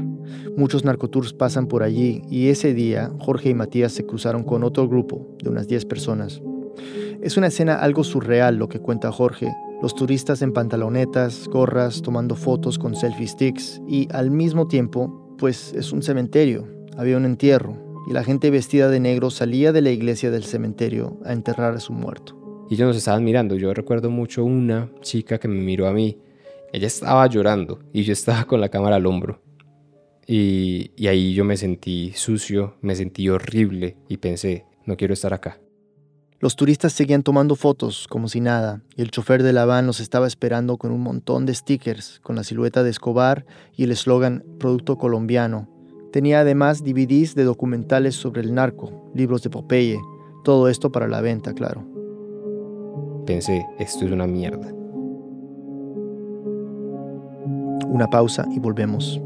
Muchos 0.55 0.85
narcotours 0.85 1.33
pasan 1.33 1.69
por 1.69 1.83
allí 1.83 2.21
y 2.29 2.49
ese 2.49 2.75
día 2.75 3.11
Jorge 3.19 3.49
y 3.49 3.55
Matías 3.55 3.93
se 3.93 4.05
cruzaron 4.05 4.45
con 4.45 4.63
otro 4.63 4.87
grupo 4.91 5.27
de 5.43 5.49
unas 5.49 5.69
10 5.69 5.87
personas. 5.87 6.43
Es 7.23 7.39
una 7.39 7.47
escena 7.47 7.77
algo 7.77 8.05
surreal 8.05 8.57
lo 8.57 8.69
que 8.69 8.79
cuenta 8.79 9.11
Jorge. 9.11 9.51
Los 9.81 9.95
turistas 9.95 10.43
en 10.43 10.53
pantalonetas, 10.53 11.49
gorras, 11.49 12.03
tomando 12.03 12.37
fotos 12.37 12.79
con 12.79 12.95
selfie 12.95 13.27
sticks 13.27 13.81
y 13.89 14.07
al 14.13 14.31
mismo 14.31 14.69
tiempo, 14.69 15.35
pues 15.39 15.73
es 15.73 15.93
un 15.93 16.03
cementerio, 16.03 16.69
había 16.99 17.17
un 17.17 17.25
entierro 17.25 17.75
y 18.07 18.13
la 18.13 18.23
gente 18.23 18.51
vestida 18.51 18.91
de 18.91 19.01
negro 19.01 19.31
salía 19.31 19.73
de 19.73 19.81
la 19.81 19.93
iglesia 19.93 20.31
del 20.31 20.45
cementerio 20.45 21.19
a 21.25 21.33
enterrar 21.33 21.75
a 21.75 21.81
su 21.81 21.95
muerto 21.95 22.46
y 22.69 22.75
ellos 22.75 22.89
nos 22.89 22.97
estaban 22.97 23.25
mirando. 23.25 23.57
Yo 23.57 23.73
recuerdo 23.75 24.11
mucho 24.11 24.45
una 24.45 24.91
chica 25.01 25.39
que 25.39 25.49
me 25.49 25.61
miró 25.61 25.87
a 25.87 25.93
mí. 25.93 26.19
Ella 26.73 26.87
estaba 26.87 27.27
llorando 27.27 27.81
y 27.93 28.03
yo 28.03 28.13
estaba 28.13 28.45
con 28.45 28.61
la 28.61 28.69
cámara 28.69 28.97
al 28.97 29.07
hombro. 29.07 29.41
Y, 30.27 30.91
y 30.97 31.07
ahí 31.07 31.35
yo 31.35 31.45
me 31.45 31.57
sentí 31.57 32.13
sucio, 32.15 32.75
me 32.81 32.97
sentí 32.97 33.29
horrible 33.29 33.97
y 34.09 34.17
pensé, 34.17 34.65
no 34.85 34.97
quiero 34.97 35.15
estar 35.15 35.33
acá. 35.33 35.61
Los 36.39 36.57
turistas 36.57 36.93
seguían 36.93 37.23
tomando 37.23 37.55
fotos 37.57 38.07
como 38.09 38.29
si 38.29 38.41
nada, 38.41 38.83
y 38.95 39.03
el 39.03 39.11
chofer 39.11 39.43
de 39.43 39.55
la 39.55 39.65
van 39.65 39.87
nos 39.87 40.01
estaba 40.01 40.27
esperando 40.27 40.77
con 40.77 40.91
un 40.91 41.01
montón 41.01 41.47
de 41.47 41.55
stickers 41.55 42.21
con 42.23 42.37
la 42.37 42.45
silueta 42.45 42.83
de 42.83 42.91
Escobar 42.91 43.47
y 43.75 43.85
el 43.85 43.93
eslogan 43.93 44.45
Producto 44.59 44.99
colombiano. 44.99 45.69
Tenía 46.13 46.41
además 46.41 46.85
DVDs 46.85 47.35
de 47.35 47.45
documentales 47.45 48.17
sobre 48.17 48.43
el 48.43 48.53
narco, 48.53 49.11
libros 49.15 49.43
de 49.43 49.51
Popeye, 49.51 49.99
todo 50.45 50.69
esto 50.69 50.93
para 50.93 51.09
la 51.09 51.21
venta, 51.23 51.55
claro 51.55 51.96
pensé, 53.27 53.67
esto 53.79 54.07
es 54.07 54.13
una 54.13 54.27
mierda. 54.27 54.73
Una 57.87 58.07
pausa 58.09 58.47
y 58.55 58.59
volvemos. 58.59 59.21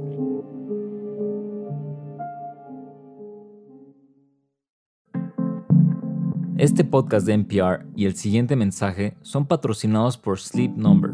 Este 6.57 6.85
podcast 6.85 7.27
de 7.27 7.35
NPR 7.35 7.87
y 7.95 8.07
el 8.07 8.17
siguiente 8.17 8.57
mensaje 8.57 9.17
son 9.23 9.47
patrocinados 9.47 10.19
por 10.19 10.39
Sleep 10.39 10.77
Number. 10.77 11.13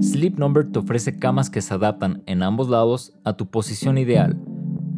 Sleep 0.00 0.38
Number 0.38 0.70
te 0.70 0.78
ofrece 0.78 1.18
camas 1.18 1.50
que 1.50 1.60
se 1.60 1.74
adaptan 1.74 2.22
en 2.26 2.42
ambos 2.42 2.68
lados 2.68 3.12
a 3.24 3.36
tu 3.36 3.50
posición 3.50 3.98
ideal 3.98 4.38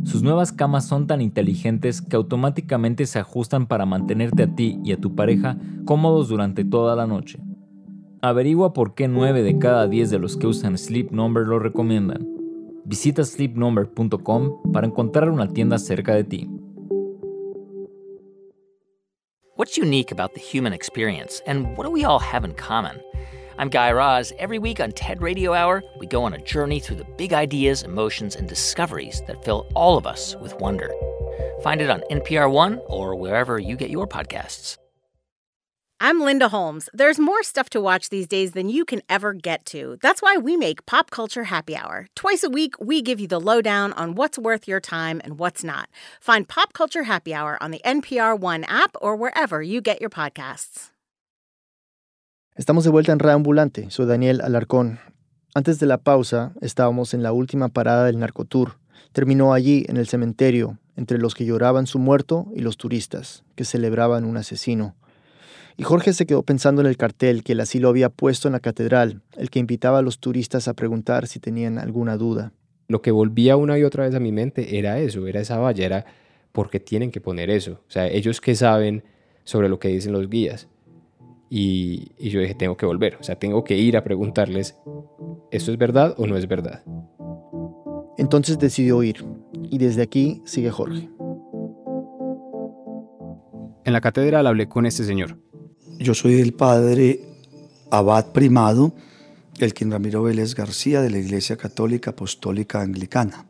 sus 0.04 0.22
nuevas 0.22 0.52
camas 0.52 0.86
son 0.86 1.06
tan 1.06 1.20
inteligentes 1.20 2.02
que 2.02 2.16
automáticamente 2.16 3.06
se 3.06 3.18
ajustan 3.18 3.66
para 3.66 3.86
mantenerte 3.86 4.44
a 4.44 4.54
ti 4.54 4.78
y 4.84 4.92
a 4.92 5.00
tu 5.00 5.14
pareja 5.14 5.56
cómodos 5.84 6.28
durante 6.28 6.64
toda 6.64 6.94
la 6.94 7.06
noche. 7.06 7.40
Averigua 8.20 8.72
por 8.72 8.94
qué 8.94 9.08
9 9.08 9.42
de 9.42 9.58
cada 9.58 9.86
10 9.86 10.10
de 10.10 10.18
los 10.18 10.36
que 10.36 10.46
usan 10.46 10.78
Sleep 10.78 11.10
Number 11.10 11.46
lo 11.46 11.58
recomiendan. 11.58 12.26
Visita 12.84 13.24
sleepnumber.com 13.24 14.72
para 14.72 14.86
encontrar 14.86 15.30
una 15.30 15.48
tienda 15.48 15.78
cerca 15.78 16.14
de 16.14 16.24
ti. 16.24 16.50
I'm 23.56 23.68
Guy 23.68 23.92
Raz. 23.92 24.32
Every 24.40 24.58
week 24.58 24.80
on 24.80 24.90
TED 24.90 25.22
Radio 25.22 25.52
Hour, 25.52 25.84
we 25.98 26.08
go 26.08 26.24
on 26.24 26.34
a 26.34 26.38
journey 26.38 26.80
through 26.80 26.96
the 26.96 27.06
big 27.16 27.32
ideas, 27.32 27.84
emotions, 27.84 28.34
and 28.34 28.48
discoveries 28.48 29.22
that 29.28 29.44
fill 29.44 29.68
all 29.76 29.96
of 29.96 30.08
us 30.08 30.34
with 30.36 30.58
wonder. 30.58 30.90
Find 31.62 31.80
it 31.80 31.88
on 31.88 32.02
NPR 32.10 32.50
One 32.50 32.80
or 32.86 33.14
wherever 33.14 33.60
you 33.60 33.76
get 33.76 33.90
your 33.90 34.08
podcasts. 34.08 34.76
I'm 36.00 36.20
Linda 36.20 36.48
Holmes. 36.48 36.88
There's 36.92 37.20
more 37.20 37.44
stuff 37.44 37.70
to 37.70 37.80
watch 37.80 38.08
these 38.08 38.26
days 38.26 38.52
than 38.52 38.68
you 38.68 38.84
can 38.84 39.02
ever 39.08 39.32
get 39.32 39.64
to. 39.66 39.98
That's 40.02 40.20
why 40.20 40.36
we 40.36 40.56
make 40.56 40.84
Pop 40.84 41.12
Culture 41.12 41.44
Happy 41.44 41.76
Hour. 41.76 42.08
Twice 42.16 42.42
a 42.42 42.50
week, 42.50 42.74
we 42.80 43.02
give 43.02 43.20
you 43.20 43.28
the 43.28 43.40
lowdown 43.40 43.92
on 43.92 44.16
what's 44.16 44.36
worth 44.36 44.66
your 44.66 44.80
time 44.80 45.20
and 45.22 45.38
what's 45.38 45.62
not. 45.62 45.88
Find 46.20 46.48
Pop 46.48 46.72
Culture 46.72 47.04
Happy 47.04 47.32
Hour 47.32 47.56
on 47.62 47.70
the 47.70 47.80
NPR 47.84 48.36
One 48.36 48.64
app 48.64 48.96
or 49.00 49.14
wherever 49.14 49.62
you 49.62 49.80
get 49.80 50.00
your 50.00 50.10
podcasts. 50.10 50.90
Estamos 52.56 52.84
de 52.84 52.90
vuelta 52.90 53.10
en 53.10 53.18
Reambulante. 53.18 53.90
Soy 53.90 54.06
Daniel 54.06 54.40
Alarcón. 54.40 55.00
Antes 55.56 55.80
de 55.80 55.86
la 55.86 55.98
pausa, 55.98 56.52
estábamos 56.60 57.12
en 57.12 57.24
la 57.24 57.32
última 57.32 57.68
parada 57.68 58.04
del 58.04 58.20
narcotour. 58.20 58.76
Terminó 59.10 59.52
allí, 59.52 59.84
en 59.88 59.96
el 59.96 60.06
cementerio, 60.06 60.78
entre 60.94 61.18
los 61.18 61.34
que 61.34 61.46
lloraban 61.46 61.88
su 61.88 61.98
muerto 61.98 62.46
y 62.54 62.60
los 62.60 62.76
turistas, 62.76 63.42
que 63.56 63.64
celebraban 63.64 64.24
un 64.24 64.36
asesino. 64.36 64.94
Y 65.76 65.82
Jorge 65.82 66.12
se 66.12 66.26
quedó 66.26 66.44
pensando 66.44 66.80
en 66.80 66.86
el 66.86 66.96
cartel 66.96 67.42
que 67.42 67.54
el 67.54 67.60
asilo 67.60 67.88
había 67.88 68.08
puesto 68.08 68.46
en 68.46 68.52
la 68.52 68.60
catedral, 68.60 69.20
el 69.36 69.50
que 69.50 69.58
invitaba 69.58 69.98
a 69.98 70.02
los 70.02 70.20
turistas 70.20 70.68
a 70.68 70.74
preguntar 70.74 71.26
si 71.26 71.40
tenían 71.40 71.76
alguna 71.76 72.16
duda. 72.16 72.52
Lo 72.86 73.02
que 73.02 73.10
volvía 73.10 73.56
una 73.56 73.76
y 73.80 73.82
otra 73.82 74.04
vez 74.04 74.14
a 74.14 74.20
mi 74.20 74.30
mente 74.30 74.78
era 74.78 75.00
eso, 75.00 75.26
era 75.26 75.40
esa 75.40 75.58
valla, 75.58 75.84
era 75.84 76.06
porque 76.52 76.78
tienen 76.78 77.10
que 77.10 77.20
poner 77.20 77.50
eso. 77.50 77.80
O 77.88 77.90
sea, 77.90 78.06
ellos 78.06 78.40
que 78.40 78.54
saben 78.54 79.02
sobre 79.42 79.68
lo 79.68 79.80
que 79.80 79.88
dicen 79.88 80.12
los 80.12 80.30
guías. 80.30 80.68
Y, 81.56 82.10
yo 82.18 82.40
dije, 82.40 82.56
tengo 82.56 82.76
que 82.76 82.84
volver, 82.84 83.16
o 83.20 83.22
sea, 83.22 83.36
tengo 83.36 83.62
que 83.62 83.76
ir 83.76 83.96
a 83.96 84.02
preguntarles, 84.02 84.74
¿esto 85.52 85.70
es 85.70 85.78
verdad 85.78 86.12
o 86.18 86.26
no 86.26 86.36
es 86.36 86.48
verdad? 86.48 86.82
Entonces 88.18 88.58
decidió 88.58 89.04
ir, 89.04 89.24
y 89.62 89.78
desde 89.78 90.02
aquí 90.02 90.42
sigue 90.46 90.72
Jorge. 90.72 91.08
En 93.84 93.92
la 93.92 94.00
catedral 94.00 94.48
hablé 94.48 94.68
con 94.68 94.84
este 94.84 95.04
señor. 95.04 95.38
Yo 96.00 96.14
soy 96.14 96.40
el 96.40 96.54
padre 96.54 97.20
abad 97.88 98.32
primado, 98.32 98.92
el 99.60 99.74
quien 99.74 99.92
Ramiro 99.92 100.24
Vélez 100.24 100.56
García 100.56 101.02
de 101.02 101.10
la 101.10 101.18
Iglesia 101.18 101.56
Católica 101.56 102.10
Apostólica 102.10 102.80
Anglicana. 102.80 103.46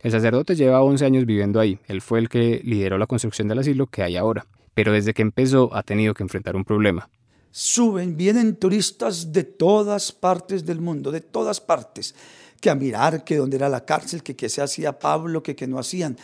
El 0.00 0.10
sacerdote 0.10 0.56
lleva 0.56 0.82
11 0.82 1.04
años 1.04 1.26
viviendo 1.26 1.60
ahí. 1.60 1.78
Él 1.86 2.00
fue 2.00 2.18
el 2.18 2.28
que 2.28 2.60
lideró 2.64 2.98
la 2.98 3.06
construcción 3.06 3.46
del 3.46 3.60
asilo 3.60 3.86
que 3.86 4.02
hay 4.02 4.16
ahora. 4.16 4.46
Pero 4.74 4.92
desde 4.92 5.14
que 5.14 5.22
empezó 5.22 5.72
ha 5.76 5.84
tenido 5.84 6.12
que 6.14 6.24
enfrentar 6.24 6.56
un 6.56 6.64
problema 6.64 7.08
suben, 7.50 8.16
vienen 8.16 8.56
turistas 8.56 9.32
de 9.32 9.44
todas 9.44 10.12
partes 10.12 10.64
del 10.64 10.80
mundo, 10.80 11.10
de 11.10 11.20
todas 11.20 11.60
partes, 11.60 12.14
que 12.60 12.70
a 12.70 12.74
mirar 12.74 13.24
que 13.24 13.36
dónde 13.36 13.56
era 13.56 13.68
la 13.68 13.84
cárcel, 13.84 14.22
que 14.22 14.36
qué 14.36 14.48
se 14.48 14.62
hacía 14.62 14.98
Pablo, 14.98 15.42
que 15.42 15.56
qué 15.56 15.66
no 15.66 15.78
hacían, 15.78 16.16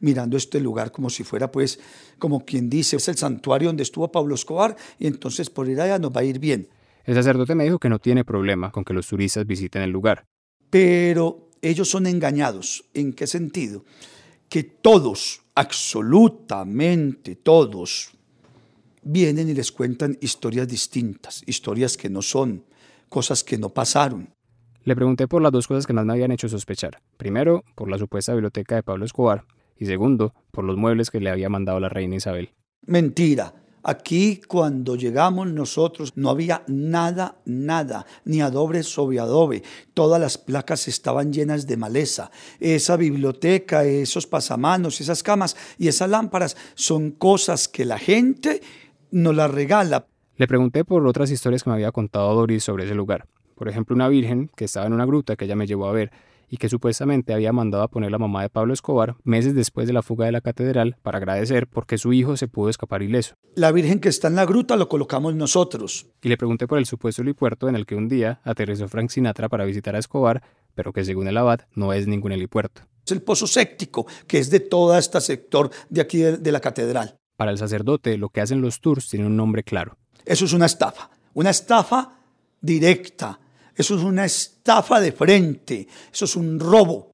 mirando 0.00 0.36
este 0.36 0.60
lugar 0.60 0.90
como 0.90 1.08
si 1.10 1.24
fuera 1.24 1.50
pues, 1.50 1.78
como 2.18 2.44
quien 2.44 2.68
dice, 2.68 2.96
es 2.96 3.08
el 3.08 3.16
santuario 3.16 3.68
donde 3.68 3.84
estuvo 3.84 4.10
Pablo 4.10 4.34
Escobar 4.34 4.76
y 4.98 5.06
entonces 5.06 5.48
por 5.48 5.68
ir 5.68 5.80
allá 5.80 5.98
nos 5.98 6.14
va 6.14 6.20
a 6.20 6.24
ir 6.24 6.38
bien. 6.38 6.68
El 7.04 7.14
sacerdote 7.14 7.54
me 7.54 7.64
dijo 7.64 7.78
que 7.78 7.88
no 7.88 7.98
tiene 7.98 8.24
problema 8.24 8.70
con 8.70 8.84
que 8.84 8.94
los 8.94 9.06
turistas 9.06 9.46
visiten 9.46 9.82
el 9.82 9.90
lugar. 9.90 10.24
Pero 10.70 11.50
ellos 11.60 11.88
son 11.88 12.06
engañados. 12.06 12.84
¿En 12.94 13.12
qué 13.12 13.26
sentido? 13.26 13.84
Que 14.48 14.62
todos, 14.62 15.42
absolutamente 15.54 17.36
todos, 17.36 18.12
vienen 19.02 19.48
y 19.48 19.54
les 19.54 19.72
cuentan 19.72 20.16
historias 20.20 20.68
distintas, 20.68 21.42
historias 21.46 21.96
que 21.96 22.08
no 22.08 22.22
son, 22.22 22.64
cosas 23.08 23.44
que 23.44 23.58
no 23.58 23.68
pasaron. 23.68 24.30
Le 24.84 24.96
pregunté 24.96 25.28
por 25.28 25.42
las 25.42 25.52
dos 25.52 25.68
cosas 25.68 25.86
que 25.86 25.92
más 25.92 26.04
me 26.04 26.12
habían 26.12 26.32
hecho 26.32 26.48
sospechar. 26.48 27.00
Primero, 27.16 27.62
por 27.74 27.88
la 27.88 27.98
supuesta 27.98 28.32
biblioteca 28.32 28.74
de 28.74 28.82
Pablo 28.82 29.04
Escobar 29.04 29.44
y 29.78 29.86
segundo, 29.86 30.34
por 30.50 30.64
los 30.64 30.76
muebles 30.76 31.10
que 31.10 31.20
le 31.20 31.30
había 31.30 31.48
mandado 31.48 31.78
la 31.78 31.88
reina 31.88 32.16
Isabel. 32.16 32.50
Mentira. 32.86 33.54
Aquí 33.84 34.40
cuando 34.46 34.94
llegamos 34.94 35.48
nosotros 35.48 36.12
no 36.14 36.30
había 36.30 36.62
nada, 36.68 37.38
nada, 37.44 38.06
ni 38.24 38.40
adobe 38.40 38.84
sobre 38.84 39.18
adobe. 39.18 39.64
Todas 39.92 40.20
las 40.20 40.38
placas 40.38 40.86
estaban 40.86 41.32
llenas 41.32 41.66
de 41.66 41.76
maleza. 41.76 42.30
Esa 42.60 42.96
biblioteca, 42.96 43.84
esos 43.84 44.28
pasamanos, 44.28 45.00
esas 45.00 45.24
camas 45.24 45.56
y 45.78 45.88
esas 45.88 46.08
lámparas 46.08 46.56
son 46.76 47.10
cosas 47.10 47.66
que 47.66 47.84
la 47.84 47.98
gente 47.98 48.62
nos 49.12 49.36
la 49.36 49.46
regala. 49.46 50.06
Le 50.36 50.48
pregunté 50.48 50.84
por 50.84 51.06
otras 51.06 51.30
historias 51.30 51.62
que 51.62 51.70
me 51.70 51.74
había 51.74 51.92
contado 51.92 52.34
Doris 52.34 52.64
sobre 52.64 52.84
ese 52.84 52.94
lugar. 52.94 53.26
Por 53.54 53.68
ejemplo, 53.68 53.94
una 53.94 54.08
virgen 54.08 54.50
que 54.56 54.64
estaba 54.64 54.86
en 54.86 54.94
una 54.94 55.04
gruta 55.04 55.36
que 55.36 55.44
ella 55.44 55.54
me 55.54 55.66
llevó 55.66 55.86
a 55.86 55.92
ver 55.92 56.10
y 56.48 56.56
que 56.56 56.68
supuestamente 56.68 57.32
había 57.32 57.52
mandado 57.52 57.84
a 57.84 57.88
poner 57.88 58.10
la 58.10 58.18
mamá 58.18 58.42
de 58.42 58.50
Pablo 58.50 58.74
Escobar 58.74 59.14
meses 59.24 59.54
después 59.54 59.86
de 59.86 59.92
la 59.92 60.02
fuga 60.02 60.26
de 60.26 60.32
la 60.32 60.40
catedral 60.40 60.96
para 61.02 61.18
agradecer 61.18 61.66
porque 61.66 61.96
su 61.96 62.12
hijo 62.12 62.36
se 62.36 62.48
pudo 62.48 62.68
escapar 62.68 63.02
ileso. 63.02 63.36
La 63.54 63.72
Virgen 63.72 64.00
que 64.00 64.08
está 64.08 64.28
en 64.28 64.34
la 64.34 64.44
gruta 64.44 64.76
lo 64.76 64.88
colocamos 64.88 65.34
nosotros. 65.34 66.06
Y 66.20 66.28
le 66.28 66.36
pregunté 66.36 66.66
por 66.66 66.78
el 66.78 66.86
supuesto 66.86 67.22
helipuerto 67.22 67.68
en 67.68 67.76
el 67.76 67.86
que 67.86 67.94
un 67.94 68.08
día 68.08 68.40
aterrizó 68.44 68.88
Frank 68.88 69.10
Sinatra 69.10 69.48
para 69.48 69.64
visitar 69.64 69.94
a 69.94 69.98
Escobar, 69.98 70.42
pero 70.74 70.92
que 70.92 71.04
según 71.04 71.28
el 71.28 71.36
abad 71.36 71.60
no 71.74 71.92
es 71.92 72.06
ningún 72.06 72.32
helipuerto. 72.32 72.82
Es 73.06 73.12
el 73.12 73.22
pozo 73.22 73.46
séptico, 73.46 74.06
que 74.26 74.38
es 74.38 74.50
de 74.50 74.60
todo 74.60 74.96
este 74.96 75.20
sector 75.20 75.70
de 75.88 76.00
aquí 76.00 76.18
de 76.18 76.52
la 76.52 76.60
catedral 76.60 77.18
para 77.42 77.50
el 77.50 77.58
sacerdote 77.58 78.16
lo 78.18 78.28
que 78.28 78.40
hacen 78.40 78.60
los 78.60 78.80
tours 78.80 79.08
tiene 79.08 79.26
un 79.26 79.36
nombre 79.36 79.64
claro. 79.64 79.98
Eso 80.24 80.44
es 80.44 80.52
una 80.52 80.66
estafa, 80.66 81.10
una 81.34 81.50
estafa 81.50 82.20
directa, 82.60 83.40
eso 83.74 83.96
es 83.96 84.04
una 84.04 84.24
estafa 84.24 85.00
de 85.00 85.10
frente, 85.10 85.88
eso 86.12 86.24
es 86.24 86.36
un 86.36 86.60
robo. 86.60 87.10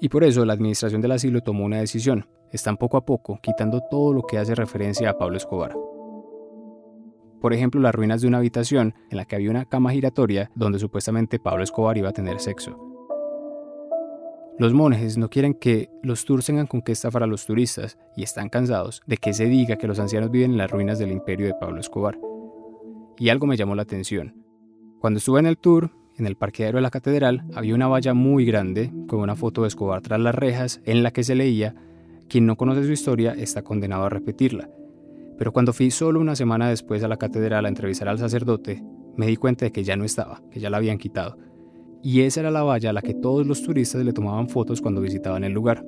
Y 0.00 0.08
por 0.08 0.24
eso 0.24 0.46
la 0.46 0.54
administración 0.54 1.02
del 1.02 1.12
asilo 1.12 1.42
tomó 1.42 1.66
una 1.66 1.80
decisión. 1.80 2.26
Están 2.50 2.78
poco 2.78 2.96
a 2.96 3.04
poco 3.04 3.38
quitando 3.42 3.82
todo 3.90 4.14
lo 4.14 4.22
que 4.22 4.38
hace 4.38 4.54
referencia 4.54 5.10
a 5.10 5.18
Pablo 5.18 5.36
Escobar. 5.36 5.74
Por 7.42 7.52
ejemplo, 7.52 7.82
las 7.82 7.94
ruinas 7.94 8.22
de 8.22 8.28
una 8.28 8.38
habitación 8.38 8.94
en 9.10 9.18
la 9.18 9.26
que 9.26 9.36
había 9.36 9.50
una 9.50 9.66
cama 9.66 9.92
giratoria 9.92 10.50
donde 10.54 10.78
supuestamente 10.78 11.38
Pablo 11.38 11.62
Escobar 11.62 11.98
iba 11.98 12.08
a 12.08 12.12
tener 12.12 12.40
sexo. 12.40 12.91
Los 14.58 14.74
monjes 14.74 15.16
no 15.16 15.30
quieren 15.30 15.54
que 15.54 15.88
los 16.02 16.24
tours 16.24 16.46
tengan 16.46 16.66
con 16.66 16.82
qué 16.82 16.92
estafar 16.92 17.22
a 17.22 17.26
los 17.26 17.46
turistas 17.46 17.98
y 18.16 18.22
están 18.22 18.50
cansados 18.50 19.02
de 19.06 19.16
que 19.16 19.32
se 19.32 19.46
diga 19.46 19.76
que 19.76 19.86
los 19.86 19.98
ancianos 19.98 20.30
viven 20.30 20.52
en 20.52 20.58
las 20.58 20.70
ruinas 20.70 20.98
del 20.98 21.10
imperio 21.10 21.46
de 21.46 21.54
Pablo 21.54 21.80
Escobar. 21.80 22.18
Y 23.18 23.30
algo 23.30 23.46
me 23.46 23.56
llamó 23.56 23.74
la 23.74 23.82
atención. 23.82 24.34
Cuando 25.00 25.18
estuve 25.18 25.40
en 25.40 25.46
el 25.46 25.58
tour, 25.58 25.90
en 26.18 26.26
el 26.26 26.36
parqueadero 26.36 26.76
de 26.76 26.82
la 26.82 26.90
catedral 26.90 27.44
había 27.54 27.74
una 27.74 27.88
valla 27.88 28.12
muy 28.12 28.44
grande 28.44 28.92
con 29.08 29.20
una 29.20 29.36
foto 29.36 29.62
de 29.62 29.68
Escobar 29.68 30.02
tras 30.02 30.20
las 30.20 30.34
rejas 30.34 30.80
en 30.84 31.02
la 31.02 31.12
que 31.12 31.24
se 31.24 31.34
leía, 31.34 31.74
quien 32.28 32.46
no 32.46 32.56
conoce 32.56 32.84
su 32.84 32.92
historia 32.92 33.32
está 33.32 33.62
condenado 33.62 34.04
a 34.04 34.10
repetirla. 34.10 34.68
Pero 35.38 35.52
cuando 35.52 35.72
fui 35.72 35.90
solo 35.90 36.20
una 36.20 36.36
semana 36.36 36.68
después 36.68 37.02
a 37.02 37.08
la 37.08 37.16
catedral 37.16 37.64
a 37.64 37.68
entrevistar 37.68 38.08
al 38.08 38.18
sacerdote, 38.18 38.82
me 39.16 39.26
di 39.26 39.36
cuenta 39.36 39.64
de 39.64 39.72
que 39.72 39.82
ya 39.82 39.96
no 39.96 40.04
estaba, 40.04 40.42
que 40.50 40.60
ya 40.60 40.70
la 40.70 40.76
habían 40.76 40.98
quitado. 40.98 41.38
Y 42.02 42.22
esa 42.22 42.40
era 42.40 42.50
la 42.50 42.62
valla 42.62 42.90
a 42.90 42.92
la 42.92 43.02
que 43.02 43.14
todos 43.14 43.46
los 43.46 43.62
turistas 43.62 44.04
le 44.04 44.12
tomaban 44.12 44.48
fotos 44.48 44.80
cuando 44.80 45.00
visitaban 45.00 45.44
el 45.44 45.52
lugar. 45.52 45.84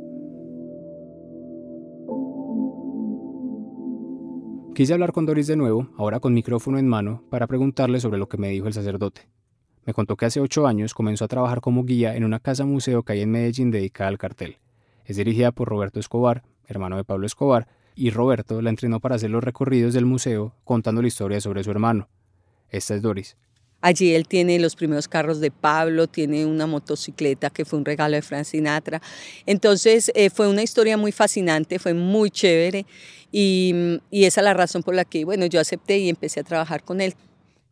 Quise 4.74 4.92
hablar 4.92 5.12
con 5.12 5.24
Doris 5.24 5.46
de 5.46 5.56
nuevo, 5.56 5.88
ahora 5.96 6.18
con 6.18 6.34
micrófono 6.34 6.78
en 6.78 6.88
mano, 6.88 7.22
para 7.30 7.46
preguntarle 7.46 8.00
sobre 8.00 8.18
lo 8.18 8.28
que 8.28 8.38
me 8.38 8.48
dijo 8.48 8.66
el 8.66 8.72
sacerdote. 8.72 9.28
Me 9.86 9.92
contó 9.92 10.16
que 10.16 10.26
hace 10.26 10.40
ocho 10.40 10.66
años 10.66 10.94
comenzó 10.94 11.24
a 11.24 11.28
trabajar 11.28 11.60
como 11.60 11.84
guía 11.84 12.16
en 12.16 12.24
una 12.24 12.40
casa 12.40 12.64
museo 12.64 13.02
que 13.02 13.12
hay 13.12 13.20
en 13.20 13.30
Medellín 13.30 13.70
dedicada 13.70 14.08
al 14.08 14.18
cartel. 14.18 14.58
Es 15.04 15.16
dirigida 15.16 15.52
por 15.52 15.68
Roberto 15.68 16.00
Escobar, 16.00 16.42
hermano 16.66 16.96
de 16.96 17.04
Pablo 17.04 17.26
Escobar, 17.26 17.68
y 17.94 18.10
Roberto 18.10 18.62
la 18.62 18.70
entrenó 18.70 18.98
para 18.98 19.14
hacer 19.14 19.30
los 19.30 19.44
recorridos 19.44 19.94
del 19.94 20.06
museo 20.06 20.54
contando 20.64 21.02
la 21.02 21.08
historia 21.08 21.40
sobre 21.40 21.62
su 21.62 21.70
hermano. 21.70 22.08
Esta 22.68 22.94
es 22.94 23.02
Doris. 23.02 23.36
Allí 23.84 24.14
él 24.14 24.26
tiene 24.26 24.58
los 24.58 24.76
primeros 24.76 25.08
carros 25.08 25.40
de 25.40 25.50
Pablo, 25.50 26.06
tiene 26.06 26.46
una 26.46 26.66
motocicleta 26.66 27.50
que 27.50 27.66
fue 27.66 27.78
un 27.78 27.84
regalo 27.84 28.14
de 28.14 28.22
Frank 28.22 28.44
Sinatra. 28.44 29.02
Entonces 29.44 30.10
eh, 30.14 30.30
fue 30.30 30.48
una 30.48 30.62
historia 30.62 30.96
muy 30.96 31.12
fascinante, 31.12 31.78
fue 31.78 31.92
muy 31.92 32.30
chévere 32.30 32.86
y, 33.30 34.00
y 34.10 34.24
esa 34.24 34.40
es 34.40 34.44
la 34.46 34.54
razón 34.54 34.82
por 34.82 34.94
la 34.94 35.04
que 35.04 35.26
bueno, 35.26 35.44
yo 35.44 35.60
acepté 35.60 35.98
y 35.98 36.08
empecé 36.08 36.40
a 36.40 36.44
trabajar 36.44 36.82
con 36.82 37.02
él. 37.02 37.14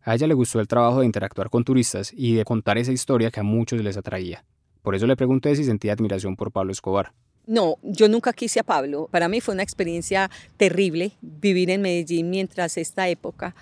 A 0.02 0.14
ella 0.14 0.26
le 0.26 0.34
gustó 0.34 0.60
el 0.60 0.68
trabajo 0.68 1.00
de 1.00 1.06
interactuar 1.06 1.48
con 1.48 1.64
turistas 1.64 2.12
y 2.14 2.34
de 2.34 2.44
contar 2.44 2.76
esa 2.76 2.92
historia 2.92 3.30
que 3.30 3.40
a 3.40 3.42
muchos 3.42 3.80
les 3.80 3.96
atraía. 3.96 4.44
Por 4.82 4.94
eso 4.94 5.06
le 5.06 5.16
pregunté 5.16 5.56
si 5.56 5.64
sentía 5.64 5.94
admiración 5.94 6.36
por 6.36 6.52
Pablo 6.52 6.72
Escobar. 6.72 7.14
No, 7.46 7.76
yo 7.82 8.06
nunca 8.10 8.34
quise 8.34 8.60
a 8.60 8.64
Pablo. 8.64 9.08
Para 9.10 9.28
mí 9.28 9.40
fue 9.40 9.54
una 9.54 9.62
experiencia 9.62 10.30
terrible 10.58 11.12
vivir 11.22 11.70
en 11.70 11.80
Medellín 11.80 12.28
mientras 12.28 12.76
esta 12.76 13.08
época. 13.08 13.54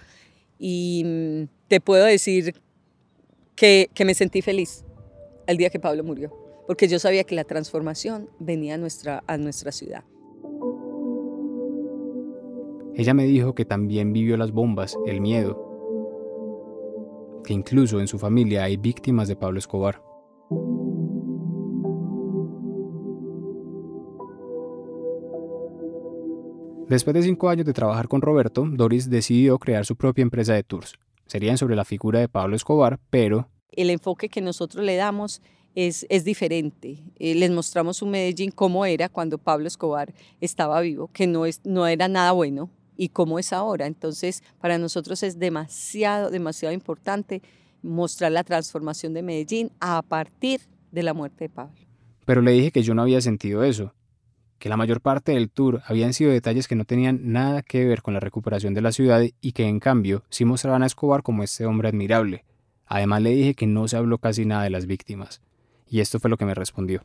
Y 0.58 1.46
te 1.70 1.80
puedo 1.80 2.04
decir 2.04 2.61
que, 3.54 3.88
me 4.04 4.14
sentí 4.14 4.42
feliz 4.42 4.85
el 5.46 5.56
día 5.56 5.70
que 5.70 5.78
Pablo 5.78 6.02
murió, 6.02 6.37
porque 6.66 6.88
yo 6.88 6.98
sabía 6.98 7.22
que 7.22 7.37
la 7.37 7.44
transformación 7.44 8.28
venía 8.40 8.74
a 8.74 8.76
nuestra, 8.76 9.22
a 9.28 9.37
nuestra 9.38 9.70
ciudad. 9.70 10.02
Ella 12.96 13.14
me 13.14 13.24
dijo 13.24 13.54
que 13.54 13.64
también 13.64 14.12
vivió 14.12 14.37
las 14.37 14.50
bombas, 14.50 14.98
el 15.06 15.20
miedo, 15.20 15.54
que 17.44 17.52
incluso 17.52 18.00
en 18.00 18.09
su 18.09 18.18
familia 18.18 18.64
hay 18.64 18.76
víctimas 18.76 19.28
de 19.28 19.37
Pablo 19.37 19.61
Escobar. 19.61 20.02
Después 26.88 27.14
de 27.14 27.22
cinco 27.22 27.48
años 27.48 27.64
de 27.64 27.72
trabajar 27.72 28.09
con 28.09 28.22
Roberto, 28.22 28.66
Doris 28.68 29.09
decidió 29.09 29.61
crear 29.61 29.87
su 29.87 29.94
propia 29.94 30.22
empresa 30.22 30.54
de 30.54 30.64
tours. 30.64 30.98
Serían 31.30 31.58
sobre 31.58 31.76
la 31.76 31.84
figura 31.84 32.18
de 32.18 32.26
Pablo 32.26 32.56
Escobar, 32.56 32.98
pero... 33.08 33.48
El 33.70 33.90
enfoque 33.90 34.28
que 34.28 34.40
nosotros 34.40 34.84
le 34.84 34.96
damos 34.96 35.42
es, 35.76 36.04
es 36.08 36.24
diferente. 36.24 37.04
Eh, 37.20 37.36
les 37.36 37.52
mostramos 37.52 38.02
un 38.02 38.10
Medellín 38.10 38.50
cómo 38.50 38.84
era 38.84 39.08
cuando 39.08 39.38
Pablo 39.38 39.68
Escobar 39.68 40.12
estaba 40.40 40.80
vivo, 40.80 41.08
que 41.12 41.28
no, 41.28 41.46
es, 41.46 41.60
no 41.64 41.86
era 41.86 42.08
nada 42.08 42.32
bueno, 42.32 42.68
y 42.96 43.10
cómo 43.10 43.38
es 43.38 43.52
ahora. 43.52 43.86
Entonces, 43.86 44.42
para 44.60 44.76
nosotros 44.76 45.22
es 45.22 45.38
demasiado, 45.38 46.30
demasiado 46.30 46.74
importante 46.74 47.42
mostrar 47.80 48.32
la 48.32 48.42
transformación 48.42 49.14
de 49.14 49.22
Medellín 49.22 49.70
a 49.78 50.02
partir 50.02 50.62
de 50.90 51.04
la 51.04 51.14
muerte 51.14 51.44
de 51.44 51.50
Pablo. 51.50 51.78
Pero 52.24 52.42
le 52.42 52.50
dije 52.50 52.72
que 52.72 52.82
yo 52.82 52.92
no 52.92 53.02
había 53.02 53.20
sentido 53.20 53.62
eso 53.62 53.94
que 54.60 54.68
la 54.68 54.76
mayor 54.76 55.00
parte 55.00 55.32
del 55.32 55.50
tour 55.50 55.82
habían 55.86 56.12
sido 56.12 56.30
detalles 56.30 56.68
que 56.68 56.76
no 56.76 56.84
tenían 56.84 57.32
nada 57.32 57.62
que 57.62 57.86
ver 57.86 58.02
con 58.02 58.12
la 58.12 58.20
recuperación 58.20 58.74
de 58.74 58.82
la 58.82 58.92
ciudad 58.92 59.22
y 59.40 59.52
que 59.52 59.66
en 59.66 59.80
cambio 59.80 60.22
sí 60.28 60.44
mostraban 60.44 60.82
a 60.82 60.86
Escobar 60.86 61.22
como 61.22 61.42
este 61.42 61.64
hombre 61.64 61.88
admirable. 61.88 62.44
Además 62.84 63.22
le 63.22 63.30
dije 63.30 63.54
que 63.54 63.66
no 63.66 63.88
se 63.88 63.96
habló 63.96 64.18
casi 64.18 64.44
nada 64.44 64.64
de 64.64 64.70
las 64.70 64.84
víctimas. 64.84 65.40
Y 65.88 66.00
esto 66.00 66.20
fue 66.20 66.28
lo 66.28 66.36
que 66.36 66.44
me 66.44 66.54
respondió. 66.54 67.02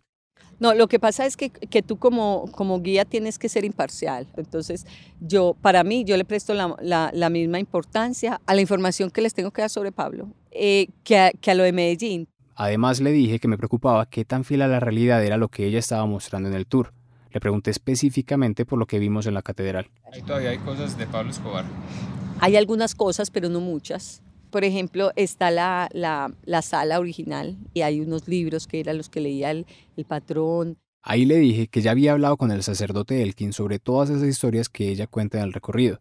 No, 0.59 0.73
lo 0.73 0.87
que 0.87 0.99
pasa 0.99 1.25
es 1.25 1.37
que, 1.37 1.49
que 1.49 1.81
tú 1.81 1.97
como, 1.97 2.51
como, 2.51 2.81
guía 2.81 3.05
tienes 3.05 3.39
que 3.39 3.47
ser 3.47 3.63
imparcial. 3.63 4.27
Entonces, 4.35 4.85
yo, 5.21 5.55
para 5.61 5.83
mí, 5.85 6.03
yo 6.03 6.17
le 6.17 6.25
presto 6.25 6.53
la, 6.53 7.11
la, 7.13 7.29
misma 7.29 7.59
importancia 7.59 8.41
a 8.45 8.53
la 8.53 8.61
información 8.61 9.11
que 9.11 9.21
les 9.21 9.33
tengo 9.33 9.51
que 9.51 9.61
dar 9.61 9.69
sobre 9.69 9.91
Pablo 9.93 10.27
eh, 10.51 10.87
que, 11.03 11.17
a, 11.17 11.31
que 11.31 11.51
a 11.51 11.55
lo 11.55 11.63
de 11.63 11.71
Medellín. 11.71 12.27
Además, 12.55 12.99
le 12.99 13.11
dije 13.11 13.39
que 13.39 13.47
me 13.47 13.57
preocupaba 13.57 14.09
qué 14.09 14.25
tan 14.25 14.43
fiel 14.43 14.61
a 14.61 14.67
la 14.67 14.79
realidad 14.79 15.23
era 15.23 15.37
lo 15.37 15.47
que 15.49 15.65
ella 15.65 15.79
estaba 15.79 16.05
mostrando 16.05 16.49
en 16.49 16.55
el 16.55 16.67
tour. 16.67 16.93
Le 17.35 17.41
pregunté 17.41 17.69
específicamente 17.69 18.63
por 18.65 18.79
lo 18.79 18.85
que 18.85 18.97
vimos 18.97 19.25
en 19.25 19.33
la 19.33 19.41
catedral. 19.41 19.89
Ahí 20.13 20.21
todavía 20.21 20.51
hay 20.51 20.57
cosas 20.59 20.97
de 20.97 21.05
Pablo 21.05 21.31
Escobar. 21.31 21.65
Hay 22.39 22.55
algunas 22.55 22.95
cosas, 22.95 23.29
pero 23.29 23.49
no 23.49 23.59
muchas. 23.59 24.21
Por 24.51 24.63
ejemplo, 24.63 25.11
está 25.17 25.51
la, 25.51 25.89
la, 25.91 26.33
la 26.45 26.61
sala 26.61 26.97
original 26.97 27.57
y 27.73 27.81
hay 27.81 27.99
unos 27.99 28.29
libros 28.29 28.67
que 28.67 28.79
eran 28.79 28.95
los 28.95 29.09
que 29.09 29.19
leía 29.19 29.51
el, 29.51 29.65
el 29.97 30.05
patrón. 30.05 30.77
Ahí 31.01 31.25
le 31.25 31.35
dije 31.35 31.67
que 31.67 31.81
ya 31.81 31.91
había 31.91 32.13
hablado 32.13 32.37
con 32.37 32.51
el 32.51 32.63
sacerdote 32.63 33.21
Elkin 33.21 33.51
sobre 33.51 33.79
todas 33.79 34.09
esas 34.09 34.29
historias 34.29 34.69
que 34.69 34.87
ella 34.87 35.05
cuenta 35.05 35.39
en 35.39 35.43
el 35.43 35.51
recorrido. 35.51 35.99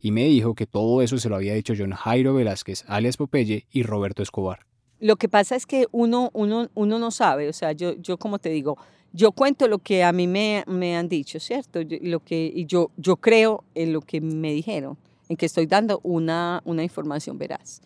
Y 0.00 0.10
me 0.10 0.24
dijo 0.24 0.54
que 0.54 0.64
todo 0.66 1.02
eso 1.02 1.18
se 1.18 1.28
lo 1.28 1.36
había 1.36 1.52
dicho 1.52 1.74
John 1.76 1.92
Jairo 1.92 2.32
Velázquez, 2.32 2.86
alias 2.88 3.18
Popeye, 3.18 3.66
y 3.70 3.82
Roberto 3.82 4.22
Escobar. 4.22 4.60
Lo 5.00 5.16
que 5.16 5.28
pasa 5.28 5.54
es 5.54 5.66
que 5.66 5.86
uno, 5.92 6.30
uno, 6.32 6.70
uno 6.72 6.98
no 6.98 7.10
sabe, 7.10 7.50
o 7.50 7.52
sea, 7.52 7.72
yo, 7.72 7.92
yo 7.96 8.16
como 8.16 8.38
te 8.38 8.48
digo, 8.48 8.78
yo 9.12 9.32
cuento 9.32 9.68
lo 9.68 9.78
que 9.78 10.04
a 10.04 10.12
mí 10.12 10.26
me, 10.26 10.64
me 10.66 10.96
han 10.96 11.08
dicho, 11.08 11.38
¿cierto? 11.38 11.80
lo 12.00 12.20
que, 12.20 12.50
y 12.54 12.66
yo, 12.66 12.90
yo 12.96 13.16
creo 13.16 13.64
en 13.74 13.92
lo 13.92 14.00
que 14.00 14.20
me 14.20 14.52
dijeron, 14.52 14.96
en 15.28 15.36
que 15.36 15.46
estoy 15.46 15.66
dando 15.66 16.00
una, 16.02 16.62
una 16.64 16.82
información 16.82 17.38
veraz. 17.38 17.82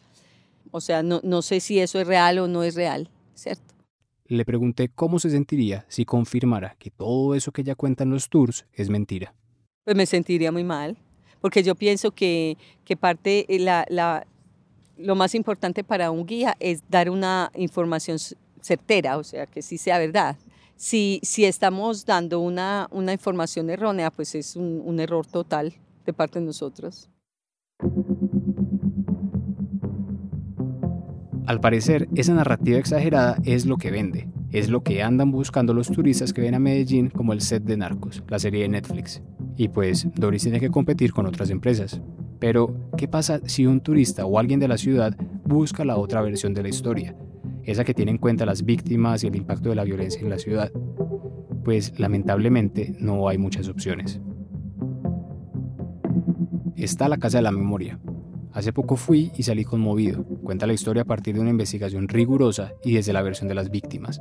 O 0.71 0.81
sea, 0.81 1.03
no, 1.03 1.21
no 1.23 1.43
sé 1.43 1.61
si 1.61 1.79
eso 1.79 2.01
es 2.01 2.07
real 2.07 2.39
o 2.39 2.49
no 2.49 2.63
es 2.63 2.75
real, 2.75 3.11
¿cierto? 3.35 3.75
Le 4.27 4.45
pregunté 4.45 4.89
cómo 4.89 5.19
se 5.19 5.31
sentiría 5.31 5.85
si 5.89 6.05
confirmara 6.05 6.77
que 6.79 6.91
todo 6.91 7.35
eso 7.35 7.53
que 7.53 7.63
ella 7.63 7.75
cuenta 7.75 8.05
en 8.05 8.11
los 8.11 8.29
tours 8.29 8.67
es 8.73 8.89
mentira. 8.89 9.35
Pues 9.85 9.97
me 9.97 10.07
sentiría 10.07 10.51
muy 10.51 10.65
mal, 10.65 10.97
porque 11.41 11.63
yo 11.63 11.75
pienso 11.77 12.11
que, 12.11 12.57
que 12.85 12.97
parte, 12.97 13.47
eh, 13.49 13.61
la, 13.61 13.87
la, 13.89 14.27
lo 14.97 15.15
más 15.15 15.35
importante 15.35 15.85
para 15.85 16.11
un 16.11 16.27
guía 16.27 16.57
es 16.59 16.83
dar 16.89 17.09
una 17.11 17.53
información 17.55 18.19
certera, 18.61 19.17
o 19.17 19.25
sea, 19.25 19.47
que 19.47 19.63
sí 19.63 19.79
sea 19.79 19.99
verdad. 19.99 20.37
Si, 20.77 21.21
estamos 21.39 22.05
dando 22.05 22.41
una, 22.41 22.89
una 22.91 23.13
información 23.13 23.71
errónea, 23.71 24.11
pues 24.11 24.35
es 24.35 24.57
un, 24.57 24.83
un 24.85 25.01
error 25.01 25.27
total 25.27 25.75
de 26.05 26.13
parte 26.13 26.39
de 26.39 26.45
nosotros. 26.45 27.09
Al 31.47 31.61
parecer, 31.61 32.09
esa 32.15 32.35
narrativa 32.35 32.79
exagerada 32.79 33.39
es 33.45 33.67
lo 33.67 33.77
que 33.77 33.91
vende, 33.91 34.29
es 34.51 34.69
lo 34.69 34.83
que 34.83 35.03
andan 35.03 35.31
buscando 35.31 35.73
los 35.73 35.89
turistas 35.89 36.33
que 36.33 36.41
ven 36.41 36.55
a 36.55 36.59
Medellín 36.59 37.09
como 37.09 37.33
el 37.33 37.41
set 37.41 37.63
de 37.63 37.77
Narcos, 37.77 38.23
la 38.29 38.39
serie 38.39 38.63
de 38.63 38.69
Netflix. 38.69 39.23
Y 39.57 39.69
pues 39.69 40.09
Doris 40.15 40.43
tiene 40.43 40.61
que 40.61 40.71
competir 40.71 41.13
con 41.13 41.27
otras 41.27 41.51
empresas. 41.51 42.01
Pero, 42.39 42.91
¿qué 42.99 43.09
pasa 43.09 43.41
si 43.45 43.65
un 43.65 43.81
turista 43.81 44.27
o 44.27 44.39
alguien 44.39 44.61
de 44.61 44.69
la 44.69 44.77
ciudad 44.77 45.17
busca 45.45 45.85
la 45.85 45.97
otra 45.97 46.21
versión 46.21 46.53
de 46.53 46.63
la 46.63 46.69
historia? 46.69 47.17
Esa 47.67 47.85
que 47.85 47.95
tiene 47.95 48.13
en 48.13 48.19
cuenta 48.19 48.47
las 48.47 48.65
víctimas 48.65 49.23
y 49.23 49.27
el 49.27 49.37
impacto 49.37 49.69
de 49.69 49.75
la 49.75 49.85
violencia 49.85 50.21
en 50.21 50.31
la 50.31 50.39
ciudad, 50.39 50.71
pues 51.65 51.99
lamentablemente 51.99 52.95
no 53.01 53.29
hay 53.29 53.39
muchas 53.39 53.69
opciones. 53.69 54.21
Está 56.77 57.09
la 57.09 57.19
Casa 57.19 57.39
de 57.39 57.43
la 57.43 57.51
Memoria. 57.51 57.99
Hace 58.53 58.73
poco 58.73 58.97
fui 58.97 59.33
y 59.37 59.43
salí 59.43 59.65
conmovido. 59.65 60.25
Cuenta 60.43 60.67
la 60.67 60.73
historia 60.73 61.03
a 61.03 61.07
partir 61.07 61.35
de 61.35 61.41
una 61.41 61.51
investigación 61.51 62.09
rigurosa 62.09 62.73
y 62.85 62.95
desde 62.95 63.13
la 63.13 63.23
versión 63.23 63.49
de 63.49 63.55
las 63.55 63.71
víctimas. 63.71 64.21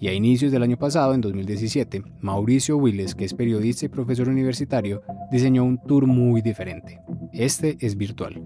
Y 0.00 0.08
a 0.08 0.14
inicios 0.14 0.52
del 0.52 0.62
año 0.62 0.78
pasado, 0.78 1.14
en 1.14 1.20
2017, 1.20 2.02
Mauricio 2.20 2.76
Willes, 2.76 3.14
que 3.14 3.24
es 3.24 3.34
periodista 3.34 3.86
y 3.86 3.88
profesor 3.88 4.28
universitario, 4.28 5.02
diseñó 5.30 5.64
un 5.64 5.78
tour 5.82 6.06
muy 6.06 6.42
diferente. 6.42 7.00
Este 7.32 7.76
es 7.80 7.96
virtual. 7.96 8.42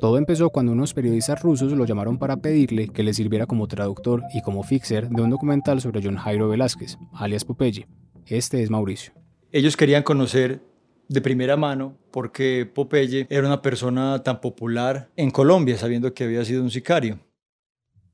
Todo 0.00 0.16
empezó 0.16 0.48
cuando 0.48 0.72
unos 0.72 0.94
periodistas 0.94 1.42
rusos 1.42 1.72
lo 1.72 1.84
llamaron 1.84 2.16
para 2.16 2.38
pedirle 2.38 2.88
que 2.88 3.02
le 3.02 3.12
sirviera 3.12 3.44
como 3.44 3.68
traductor 3.68 4.22
y 4.32 4.40
como 4.40 4.62
fixer 4.62 5.10
de 5.10 5.20
un 5.20 5.28
documental 5.28 5.82
sobre 5.82 6.00
John 6.02 6.16
Jairo 6.16 6.48
Velázquez, 6.48 6.96
alias 7.12 7.44
Popeye. 7.44 7.86
Este 8.24 8.62
es 8.62 8.70
Mauricio. 8.70 9.12
Ellos 9.52 9.76
querían 9.76 10.02
conocer 10.02 10.62
de 11.08 11.20
primera 11.20 11.58
mano 11.58 11.98
porque 12.12 12.64
Popeye 12.64 13.26
era 13.28 13.46
una 13.46 13.60
persona 13.60 14.22
tan 14.22 14.40
popular 14.40 15.10
en 15.16 15.30
Colombia, 15.30 15.76
sabiendo 15.76 16.14
que 16.14 16.24
había 16.24 16.46
sido 16.46 16.62
un 16.62 16.70
sicario. 16.70 17.20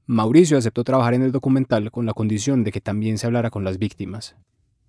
Mauricio 0.07 0.59
aceptó 0.59 0.83
trabajar 0.83 1.15
en 1.15 1.23
el 1.23 1.31
documental 1.31 1.93
con 1.93 2.05
la 2.05 2.15
condición 2.15 2.65
de 2.65 2.73
que 2.73 2.81
también 2.81 3.17
se 3.17 3.29
hablara 3.29 3.51
con 3.51 3.63
las 3.63 3.79
víctimas. 3.79 4.35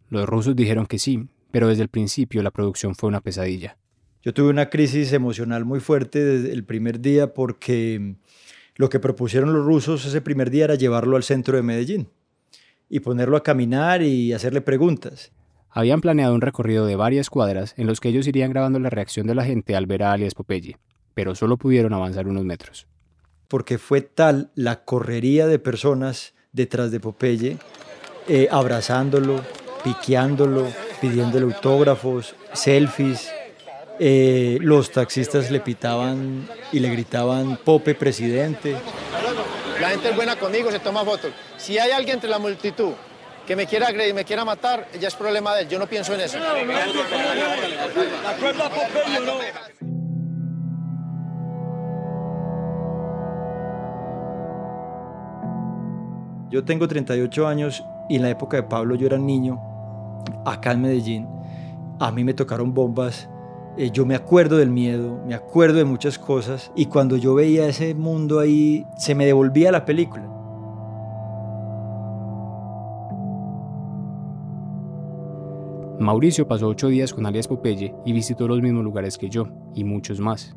Los 0.10 0.26
rusos 0.26 0.56
dijeron 0.56 0.88
que 0.88 0.98
sí, 0.98 1.30
pero 1.52 1.68
desde 1.68 1.84
el 1.84 1.90
principio 1.90 2.42
la 2.42 2.50
producción 2.50 2.96
fue 2.96 3.10
una 3.10 3.22
pesadilla. 3.22 3.78
Yo 4.24 4.34
tuve 4.34 4.50
una 4.50 4.70
crisis 4.70 5.14
emocional 5.14 5.66
muy 5.66 5.80
fuerte 5.80 6.24
desde 6.24 6.52
el 6.54 6.64
primer 6.64 7.00
día 7.00 7.34
porque 7.34 8.16
lo 8.76 8.90
que 8.90 9.00
propusieron 9.00 9.54
los 9.54 9.66
rusos 9.66 10.06
ese 10.06 10.22
primer 10.22 10.50
día 10.50 10.66
era 10.66 10.76
llevarlo 10.76 11.16
al 11.16 11.24
centro 11.24 11.56
de 11.56 11.64
Medellín 11.64 12.10
y 12.90 13.00
ponerlo 13.00 13.38
a 13.38 13.44
caminar 13.44 14.02
y 14.02 14.34
hacerle 14.34 14.62
preguntas. 14.62 15.32
Habían 15.70 16.02
planeado 16.02 16.34
un 16.34 16.42
recorrido 16.42 16.86
de 16.86 16.96
varias 16.96 17.30
cuadras 17.30 17.74
en 17.78 17.88
los 17.88 18.00
que 18.00 18.10
ellos 18.10 18.28
irían 18.28 18.52
grabando 18.52 18.80
la 18.80 18.90
reacción 18.90 19.28
de 19.28 19.36
la 19.36 19.46
gente 19.46 19.76
al 19.76 19.86
ver 19.86 20.04
a 20.04 20.12
alias 20.12 20.34
Popeye, 20.34 20.78
pero 21.14 21.36
solo 21.36 21.58
pudieron 21.58 21.94
avanzar 21.94 22.28
unos 22.28 22.46
metros 22.46 22.88
porque 23.48 23.78
fue 23.78 24.02
tal 24.02 24.52
la 24.56 24.84
correría 24.84 25.48
de 25.48 25.60
personas 25.60 26.34
detrás 26.52 26.92
de 26.92 27.00
Popeye, 27.00 27.58
eh, 28.28 28.48
abrazándolo, 28.52 29.42
piqueándolo, 29.84 30.68
pidiéndole 31.02 31.46
autógrafos, 31.46 32.36
selfies. 32.54 33.30
Eh, 34.00 34.60
los 34.62 34.92
taxistas 34.92 35.50
le 35.50 35.60
pitaban 35.60 36.48
y 36.72 36.80
le 36.80 36.90
gritaban 36.90 37.58
Pope 37.58 37.96
presidente. 37.96 38.76
La 39.82 39.90
gente 39.90 40.10
es 40.10 40.16
buena 40.16 40.36
conmigo, 40.36 40.72
se 40.72 40.80
toma 40.80 41.04
fotos. 41.04 41.32
Si 41.58 41.78
hay 41.78 41.92
alguien 41.92 42.16
entre 42.16 42.30
la 42.30 42.40
multitud 42.40 42.94
que 43.48 43.56
me 43.56 43.66
quiera 43.66 43.88
agredir, 43.88 44.14
me 44.14 44.26
quiera 44.26 44.44
matar, 44.44 44.88
ya 45.00 45.08
es 45.08 45.16
problema 45.16 45.56
de 45.56 45.64
él. 45.64 45.70
Yo 45.70 45.80
no 45.80 45.88
pienso 45.88 46.14
en 46.14 46.22
eso. 46.22 46.38
Yo 56.50 56.64
tengo 56.64 56.88
38 56.88 57.48
años 57.48 57.84
y 58.10 58.16
en 58.16 58.22
la 58.22 58.30
época 58.30 58.58
de 58.58 58.64
Pablo 58.64 58.96
yo 58.96 59.08
era 59.08 59.18
niño, 59.18 59.60
acá 60.46 60.72
en 60.72 60.82
Medellín. 60.82 61.28
A 62.00 62.12
mí 62.12 62.24
me 62.24 62.34
tocaron 62.34 62.74
bombas. 62.74 63.30
Eh, 63.78 63.92
yo 63.92 64.08
me 64.08 64.16
acuerdo 64.16 64.58
del 64.58 64.72
miedo, 64.72 65.20
me 65.28 65.36
acuerdo 65.36 65.78
de 65.78 65.86
muchas 65.86 66.18
cosas 66.18 66.72
y 66.76 66.88
cuando 66.88 67.16
yo 67.16 67.36
veía 67.36 67.68
ese 67.68 67.94
mundo 67.94 68.40
ahí, 68.40 68.84
se 68.98 69.14
me 69.14 69.28
devolvía 69.28 69.72
la 69.72 69.86
película. 69.86 70.24
Mauricio 76.00 76.48
pasó 76.48 76.68
ocho 76.68 76.88
días 76.88 77.14
con 77.14 77.26
alias 77.26 77.48
Popeye 77.48 77.94
y 78.04 78.14
visitó 78.14 78.48
los 78.48 78.62
mismos 78.62 78.84
lugares 78.84 79.18
que 79.18 79.30
yo, 79.30 79.48
y 79.76 79.84
muchos 79.84 80.20
más. 80.20 80.56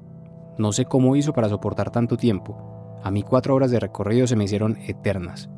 No 0.56 0.72
sé 0.72 0.86
cómo 0.86 1.16
hizo 1.16 1.32
para 1.32 1.48
soportar 1.48 1.90
tanto 1.90 2.16
tiempo. 2.16 2.98
A 3.02 3.10
mí 3.10 3.22
cuatro 3.22 3.54
horas 3.54 3.70
de 3.70 3.80
recorrido 3.80 4.26
se 4.26 4.36
me 4.36 4.44
hicieron 4.44 4.78
eternas. 4.86 5.50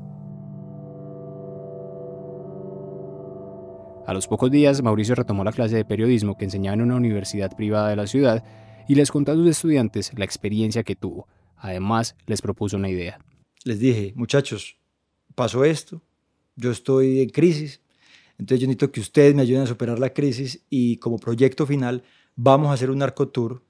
A 4.05 4.13
los 4.15 4.27
pocos 4.27 4.51
días, 4.51 4.83
Mauricio 4.83 5.15
retomó 5.15 5.45
la 5.45 5.53
clase 5.53 5.77
de 5.77 5.85
periodismo 5.85 6.37
que 6.37 6.45
enseñaba 6.45 6.75
en 6.75 6.83
una 6.83 6.97
universidad 6.97 7.55
privada 7.57 7.89
de 7.89 7.97
la 7.97 8.09
ciudad 8.09 8.45
y 8.89 8.97
les 8.97 9.13
contó 9.13 9.31
a 9.31 9.37
sus 9.37 9.49
estudiantes 9.49 10.11
la 10.17 10.25
experiencia 10.25 10.83
que 10.83 10.97
tuvo. 10.97 11.29
Además, 11.57 12.17
les 12.27 12.43
propuso 12.43 12.77
una 12.77 12.89
idea. 12.89 13.21
Les 13.63 13.79
dije, 13.79 14.13
muchachos, 14.17 14.77
pasó 15.37 15.65
esto, 15.65 16.03
yo 16.57 16.73
estoy 16.73 17.21
en 17.21 17.29
crisis, 17.29 17.81
entonces 18.39 18.61
yo 18.61 18.67
necesito 18.67 18.91
que 18.91 19.01
ustedes 19.01 19.37
me 19.37 19.43
ayuden 19.43 19.63
a 19.63 19.67
superar 19.67 20.01
la 20.01 20.13
crisis 20.13 20.65
y 20.69 20.97
como 20.97 21.19
proyecto 21.19 21.65
final 21.65 22.03
vamos 22.35 22.71
a 22.71 22.73
hacer 22.73 22.91
un 22.91 22.99
narcotour, 22.99 23.63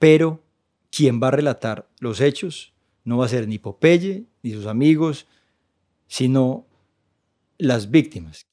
pero 0.00 0.42
quien 0.90 1.22
va 1.22 1.28
a 1.28 1.32
relatar 1.32 1.88
los 2.00 2.20
hechos 2.20 2.74
no 3.04 3.18
va 3.18 3.26
a 3.26 3.28
ser 3.28 3.46
ni 3.46 3.58
Popeye 3.58 4.26
ni 4.42 4.52
sus 4.52 4.66
amigos, 4.66 5.28
sino 6.08 6.66
las 7.58 7.92
víctimas. 7.92 8.47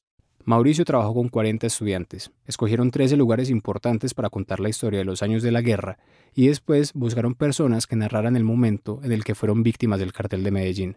Mauricio 0.46 0.84
trabajó 0.84 1.12
con 1.12 1.28
40 1.28 1.66
estudiantes, 1.66 2.30
escogieron 2.46 2.92
13 2.92 3.16
lugares 3.16 3.50
importantes 3.50 4.14
para 4.14 4.30
contar 4.30 4.60
la 4.60 4.68
historia 4.68 5.00
de 5.00 5.04
los 5.04 5.20
años 5.24 5.42
de 5.42 5.50
la 5.50 5.60
guerra 5.60 5.98
y 6.36 6.46
después 6.46 6.92
buscaron 6.92 7.34
personas 7.34 7.88
que 7.88 7.96
narraran 7.96 8.36
el 8.36 8.44
momento 8.44 9.00
en 9.02 9.10
el 9.10 9.24
que 9.24 9.34
fueron 9.34 9.64
víctimas 9.64 9.98
del 9.98 10.12
cartel 10.12 10.44
de 10.44 10.52
Medellín. 10.52 10.96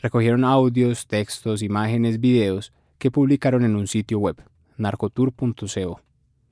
Recogieron 0.00 0.44
audios, 0.44 1.06
textos, 1.06 1.62
imágenes, 1.62 2.20
videos 2.20 2.72
que 2.98 3.12
publicaron 3.12 3.64
en 3.64 3.76
un 3.76 3.86
sitio 3.86 4.18
web, 4.18 4.42
narcotour.co. 4.78 6.00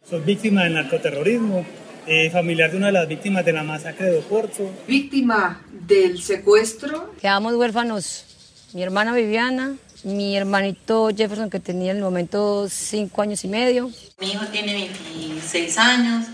Soy 0.05 0.21
víctima 0.21 0.62
del 0.62 0.75
narcoterrorismo, 0.75 1.66
eh, 2.07 2.31
familiar 2.31 2.71
de 2.71 2.77
una 2.77 2.87
de 2.87 2.93
las 2.93 3.09
víctimas 3.09 3.45
de 3.45 3.55
la 3.55 3.64
masacre 3.64 4.07
de 4.07 4.19
Oporto. 4.21 4.71
Víctima 4.87 5.62
del 5.73 6.23
secuestro. 6.23 7.12
Quedamos 7.21 7.55
huérfanos, 7.55 8.71
mi 8.73 8.85
hermana 8.85 9.16
Viviana, 9.16 9.75
mi 10.05 10.37
hermanito 10.37 11.11
Jefferson 11.15 11.51
que 11.51 11.61
tenía 11.61 11.91
en 11.91 11.99
el 11.99 12.03
momento 12.03 12.69
cinco 12.69 13.23
años 13.23 13.45
y 13.45 13.49
medio. 13.49 13.91
Mi 14.21 14.33
hijo 14.33 14.47
tiene 14.47 14.75
26 14.75 15.79
años, 15.79 16.27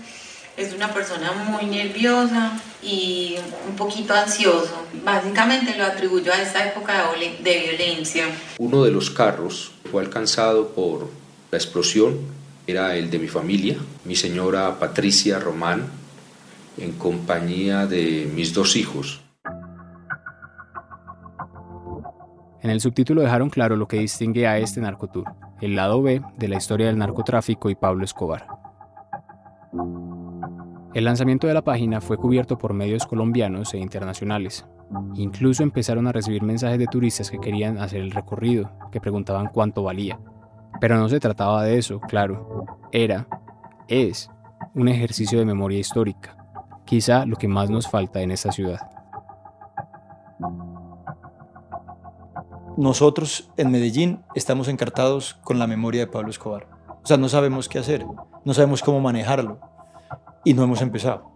es 0.55 0.73
una 0.73 0.93
persona 0.93 1.31
muy 1.31 1.65
nerviosa 1.65 2.59
y 2.81 3.35
un 3.69 3.75
poquito 3.75 4.13
ansioso. 4.13 4.87
Básicamente 5.03 5.77
lo 5.77 5.85
atribuyo 5.85 6.33
a 6.33 6.41
esta 6.41 6.67
época 6.67 7.11
de 7.43 7.59
violencia. 7.59 8.25
Uno 8.57 8.83
de 8.83 8.91
los 8.91 9.09
carros 9.09 9.71
fue 9.91 10.01
alcanzado 10.01 10.69
por 10.69 11.09
la 11.51 11.57
explosión, 11.57 12.17
era 12.65 12.95
el 12.95 13.09
de 13.09 13.19
mi 13.19 13.27
familia, 13.27 13.77
mi 14.03 14.15
señora 14.15 14.79
Patricia 14.79 15.39
Román, 15.39 15.87
en 16.77 16.93
compañía 16.93 17.85
de 17.85 18.29
mis 18.33 18.53
dos 18.53 18.75
hijos. 18.75 19.21
En 22.67 22.71
el 22.71 22.81
subtítulo 22.81 23.21
dejaron 23.21 23.49
claro 23.49 23.77
lo 23.77 23.87
que 23.87 23.97
distingue 23.97 24.45
a 24.45 24.57
este 24.57 24.81
narcotour, 24.81 25.23
el 25.61 25.77
lado 25.77 26.01
B 26.01 26.21
de 26.37 26.49
la 26.49 26.57
historia 26.57 26.87
del 26.87 26.97
narcotráfico 26.97 27.69
y 27.69 27.75
Pablo 27.75 28.03
Escobar. 28.03 28.45
El 30.93 31.05
lanzamiento 31.05 31.47
de 31.47 31.53
la 31.53 31.63
página 31.63 32.01
fue 32.01 32.17
cubierto 32.17 32.57
por 32.57 32.73
medios 32.73 33.07
colombianos 33.07 33.73
e 33.73 33.77
internacionales. 33.77 34.67
Incluso 35.15 35.63
empezaron 35.63 36.07
a 36.07 36.11
recibir 36.11 36.43
mensajes 36.43 36.77
de 36.77 36.87
turistas 36.87 37.31
que 37.31 37.39
querían 37.39 37.77
hacer 37.77 38.01
el 38.01 38.11
recorrido, 38.11 38.69
que 38.91 38.99
preguntaban 38.99 39.47
cuánto 39.47 39.83
valía. 39.83 40.19
Pero 40.81 40.97
no 40.97 41.07
se 41.07 41.21
trataba 41.21 41.63
de 41.63 41.77
eso, 41.77 42.01
claro. 42.01 42.65
Era, 42.91 43.29
es, 43.87 44.29
un 44.75 44.89
ejercicio 44.89 45.39
de 45.39 45.45
memoria 45.45 45.79
histórica, 45.79 46.35
quizá 46.83 47.25
lo 47.25 47.37
que 47.37 47.47
más 47.47 47.69
nos 47.69 47.89
falta 47.89 48.21
en 48.21 48.31
esta 48.31 48.51
ciudad. 48.51 48.96
Nosotros 52.77 53.49
en 53.57 53.71
Medellín 53.71 54.21
estamos 54.35 54.67
encartados 54.67 55.33
con 55.43 55.57
la 55.57 55.65
memoria 55.65 56.01
de 56.01 56.11
Pablo 56.11 56.29
Escobar. 56.29 56.67
O 57.03 57.07
sea, 57.07 57.17
no 57.17 57.27
sabemos 57.27 57.67
qué 57.67 57.79
hacer, 57.79 58.05
no 58.45 58.53
sabemos 58.53 58.83
cómo 58.83 59.01
manejarlo 59.01 59.59
y 60.45 60.53
no 60.53 60.63
hemos 60.63 60.81
empezado. 60.83 61.31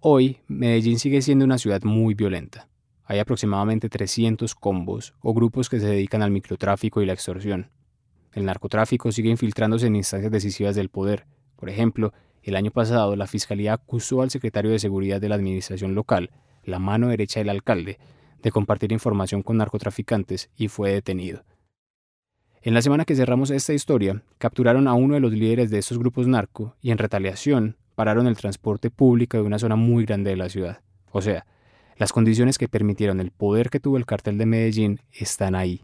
Hoy, 0.00 0.40
Medellín 0.46 0.98
sigue 0.98 1.20
siendo 1.20 1.44
una 1.44 1.58
ciudad 1.58 1.82
muy 1.82 2.14
violenta. 2.14 2.68
Hay 3.04 3.18
aproximadamente 3.18 3.88
300 3.88 4.54
combos 4.54 5.14
o 5.20 5.34
grupos 5.34 5.68
que 5.68 5.80
se 5.80 5.86
dedican 5.86 6.22
al 6.22 6.30
microtráfico 6.30 7.02
y 7.02 7.06
la 7.06 7.12
extorsión. 7.12 7.70
El 8.32 8.46
narcotráfico 8.46 9.12
sigue 9.12 9.30
infiltrándose 9.30 9.86
en 9.88 9.96
instancias 9.96 10.32
decisivas 10.32 10.76
del 10.76 10.88
poder. 10.88 11.26
Por 11.56 11.68
ejemplo, 11.68 12.12
el 12.46 12.56
año 12.56 12.70
pasado, 12.70 13.16
la 13.16 13.26
Fiscalía 13.26 13.72
acusó 13.72 14.22
al 14.22 14.30
secretario 14.30 14.70
de 14.70 14.78
Seguridad 14.78 15.20
de 15.20 15.28
la 15.28 15.34
Administración 15.34 15.94
local, 15.94 16.30
la 16.64 16.78
mano 16.78 17.08
derecha 17.08 17.40
del 17.40 17.50
alcalde, 17.50 17.98
de 18.42 18.52
compartir 18.52 18.92
información 18.92 19.42
con 19.42 19.56
narcotraficantes 19.56 20.50
y 20.56 20.68
fue 20.68 20.92
detenido. 20.92 21.42
En 22.62 22.74
la 22.74 22.82
semana 22.82 23.04
que 23.04 23.16
cerramos 23.16 23.50
esta 23.50 23.72
historia, 23.72 24.22
capturaron 24.38 24.86
a 24.86 24.94
uno 24.94 25.14
de 25.14 25.20
los 25.20 25.32
líderes 25.32 25.70
de 25.70 25.78
estos 25.78 25.98
grupos 25.98 26.26
narco 26.26 26.76
y 26.80 26.92
en 26.92 26.98
retaliación 26.98 27.76
pararon 27.96 28.26
el 28.26 28.36
transporte 28.36 28.90
público 28.90 29.36
de 29.36 29.42
una 29.42 29.58
zona 29.58 29.74
muy 29.74 30.04
grande 30.04 30.30
de 30.30 30.36
la 30.36 30.48
ciudad. 30.48 30.80
O 31.10 31.22
sea, 31.22 31.46
las 31.96 32.12
condiciones 32.12 32.58
que 32.58 32.68
permitieron 32.68 33.20
el 33.20 33.30
poder 33.30 33.70
que 33.70 33.80
tuvo 33.80 33.96
el 33.96 34.06
cartel 34.06 34.38
de 34.38 34.46
Medellín 34.46 35.00
están 35.12 35.54
ahí. 35.54 35.82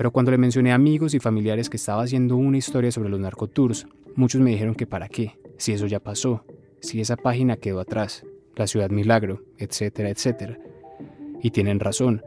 Pero 0.00 0.12
cuando 0.12 0.30
le 0.30 0.38
mencioné 0.38 0.72
a 0.72 0.76
amigos 0.76 1.12
y 1.12 1.20
familiares 1.20 1.68
que 1.68 1.76
estaba 1.76 2.02
haciendo 2.02 2.34
una 2.36 2.56
historia 2.56 2.90
sobre 2.90 3.10
los 3.10 3.20
narcotours, 3.20 3.86
muchos 4.14 4.40
me 4.40 4.48
dijeron 4.48 4.74
que 4.74 4.86
para 4.86 5.10
qué, 5.10 5.38
si 5.58 5.74
eso 5.74 5.86
ya 5.86 6.00
pasó, 6.00 6.42
si 6.80 7.02
esa 7.02 7.16
página 7.16 7.58
quedó 7.58 7.80
atrás, 7.80 8.24
la 8.56 8.66
ciudad 8.66 8.88
milagro, 8.88 9.42
etcétera, 9.58 10.08
etcétera. 10.08 10.58
Y 11.42 11.50
tienen 11.50 11.80
razón, 11.80 12.22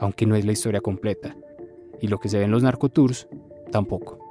aunque 0.00 0.24
no 0.24 0.36
es 0.36 0.46
la 0.46 0.52
historia 0.52 0.80
completa. 0.80 1.36
Y 2.00 2.08
lo 2.08 2.16
que 2.16 2.30
se 2.30 2.38
ve 2.38 2.44
en 2.44 2.50
los 2.50 2.62
narcotours, 2.62 3.28
tampoco. 3.70 4.21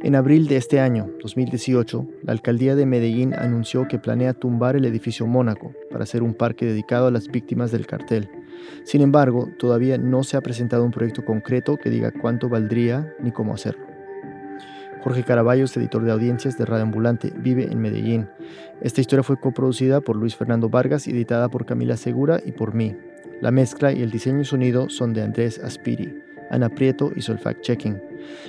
En 0.00 0.14
abril 0.14 0.46
de 0.46 0.56
este 0.56 0.78
año, 0.78 1.10
2018, 1.22 2.06
la 2.22 2.32
alcaldía 2.32 2.76
de 2.76 2.86
Medellín 2.86 3.34
anunció 3.34 3.88
que 3.88 3.98
planea 3.98 4.32
tumbar 4.32 4.76
el 4.76 4.84
edificio 4.84 5.26
Mónaco 5.26 5.72
para 5.90 6.04
hacer 6.04 6.22
un 6.22 6.34
parque 6.34 6.66
dedicado 6.66 7.08
a 7.08 7.10
las 7.10 7.26
víctimas 7.26 7.72
del 7.72 7.86
cartel. 7.86 8.30
Sin 8.84 9.00
embargo, 9.00 9.48
todavía 9.58 9.98
no 9.98 10.22
se 10.22 10.36
ha 10.36 10.40
presentado 10.40 10.84
un 10.84 10.92
proyecto 10.92 11.24
concreto 11.24 11.76
que 11.76 11.90
diga 11.90 12.12
cuánto 12.12 12.48
valdría 12.48 13.12
ni 13.20 13.32
cómo 13.32 13.54
hacerlo. 13.54 13.84
Jorge 15.02 15.24
Caraballos, 15.24 15.76
editor 15.76 16.04
de 16.04 16.12
audiencias 16.12 16.56
de 16.56 16.64
Radio 16.64 16.84
Ambulante, 16.84 17.32
vive 17.36 17.64
en 17.64 17.80
Medellín. 17.80 18.28
Esta 18.80 19.00
historia 19.00 19.24
fue 19.24 19.40
coproducida 19.40 20.00
por 20.00 20.14
Luis 20.14 20.36
Fernando 20.36 20.68
Vargas 20.68 21.08
y 21.08 21.10
editada 21.10 21.48
por 21.48 21.66
Camila 21.66 21.96
Segura 21.96 22.40
y 22.44 22.52
por 22.52 22.72
mí. 22.72 22.96
La 23.40 23.50
mezcla 23.50 23.92
y 23.92 24.02
el 24.02 24.12
diseño 24.12 24.42
y 24.42 24.44
sonido 24.44 24.88
son 24.90 25.12
de 25.12 25.22
Andrés 25.22 25.58
Aspiri. 25.58 26.22
Ana 26.50 26.68
Prieto 26.68 27.10
hizo 27.16 27.32
el 27.32 27.38
fact-checking. 27.38 28.07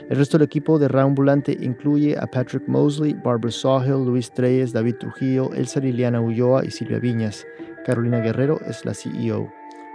El 0.10 0.18
resto 0.18 0.38
del 0.38 0.46
equipo 0.46 0.80
de 0.80 0.88
Raambulante 0.88 1.58
incluye 1.60 2.18
a 2.18 2.28
Patrick 2.28 2.68
Mosley, 2.68 3.14
Barbara 3.14 3.52
Sawhill, 3.52 4.06
Luis 4.06 4.32
Treyes, 4.32 4.74
David 4.74 4.96
Trujillo, 4.96 5.54
Elsa 5.54 5.80
Liliana 5.80 6.22
Ulloa 6.22 6.66
y 6.66 6.72
Silvia 6.72 7.00
Viñas. 7.00 7.46
Carolina 7.86 8.20
Guerrero 8.20 8.60
es 8.68 8.86
la 8.86 8.94
CEO. 8.94 9.52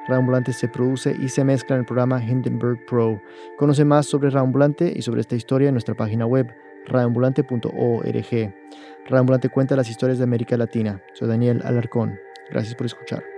Raambulante 0.08 0.52
se 0.52 0.68
produce 0.68 1.16
y 1.18 1.28
se 1.28 1.44
mezcla 1.44 1.76
en 1.76 1.80
el 1.80 1.86
programa 1.86 2.22
Hindenburg 2.22 2.84
Pro. 2.86 3.20
Conoce 3.56 3.84
más 3.84 4.06
sobre 4.06 4.30
Raambulante 4.30 4.92
y 4.94 5.02
sobre 5.02 5.22
esta 5.22 5.36
historia 5.36 5.68
en 5.68 5.74
nuestra 5.74 5.94
página 5.94 6.26
web 6.26 6.54
raambulante.org. 6.86 8.54
Raambulante 9.08 9.48
cuenta 9.48 9.76
las 9.76 9.88
historias 9.88 10.18
de 10.18 10.24
América 10.24 10.56
Latina. 10.56 11.00
Soy 11.14 11.28
Daniel 11.28 11.62
Alarcón. 11.64 12.18
Gracias 12.50 12.74
por 12.74 12.86
escuchar. 12.86 13.33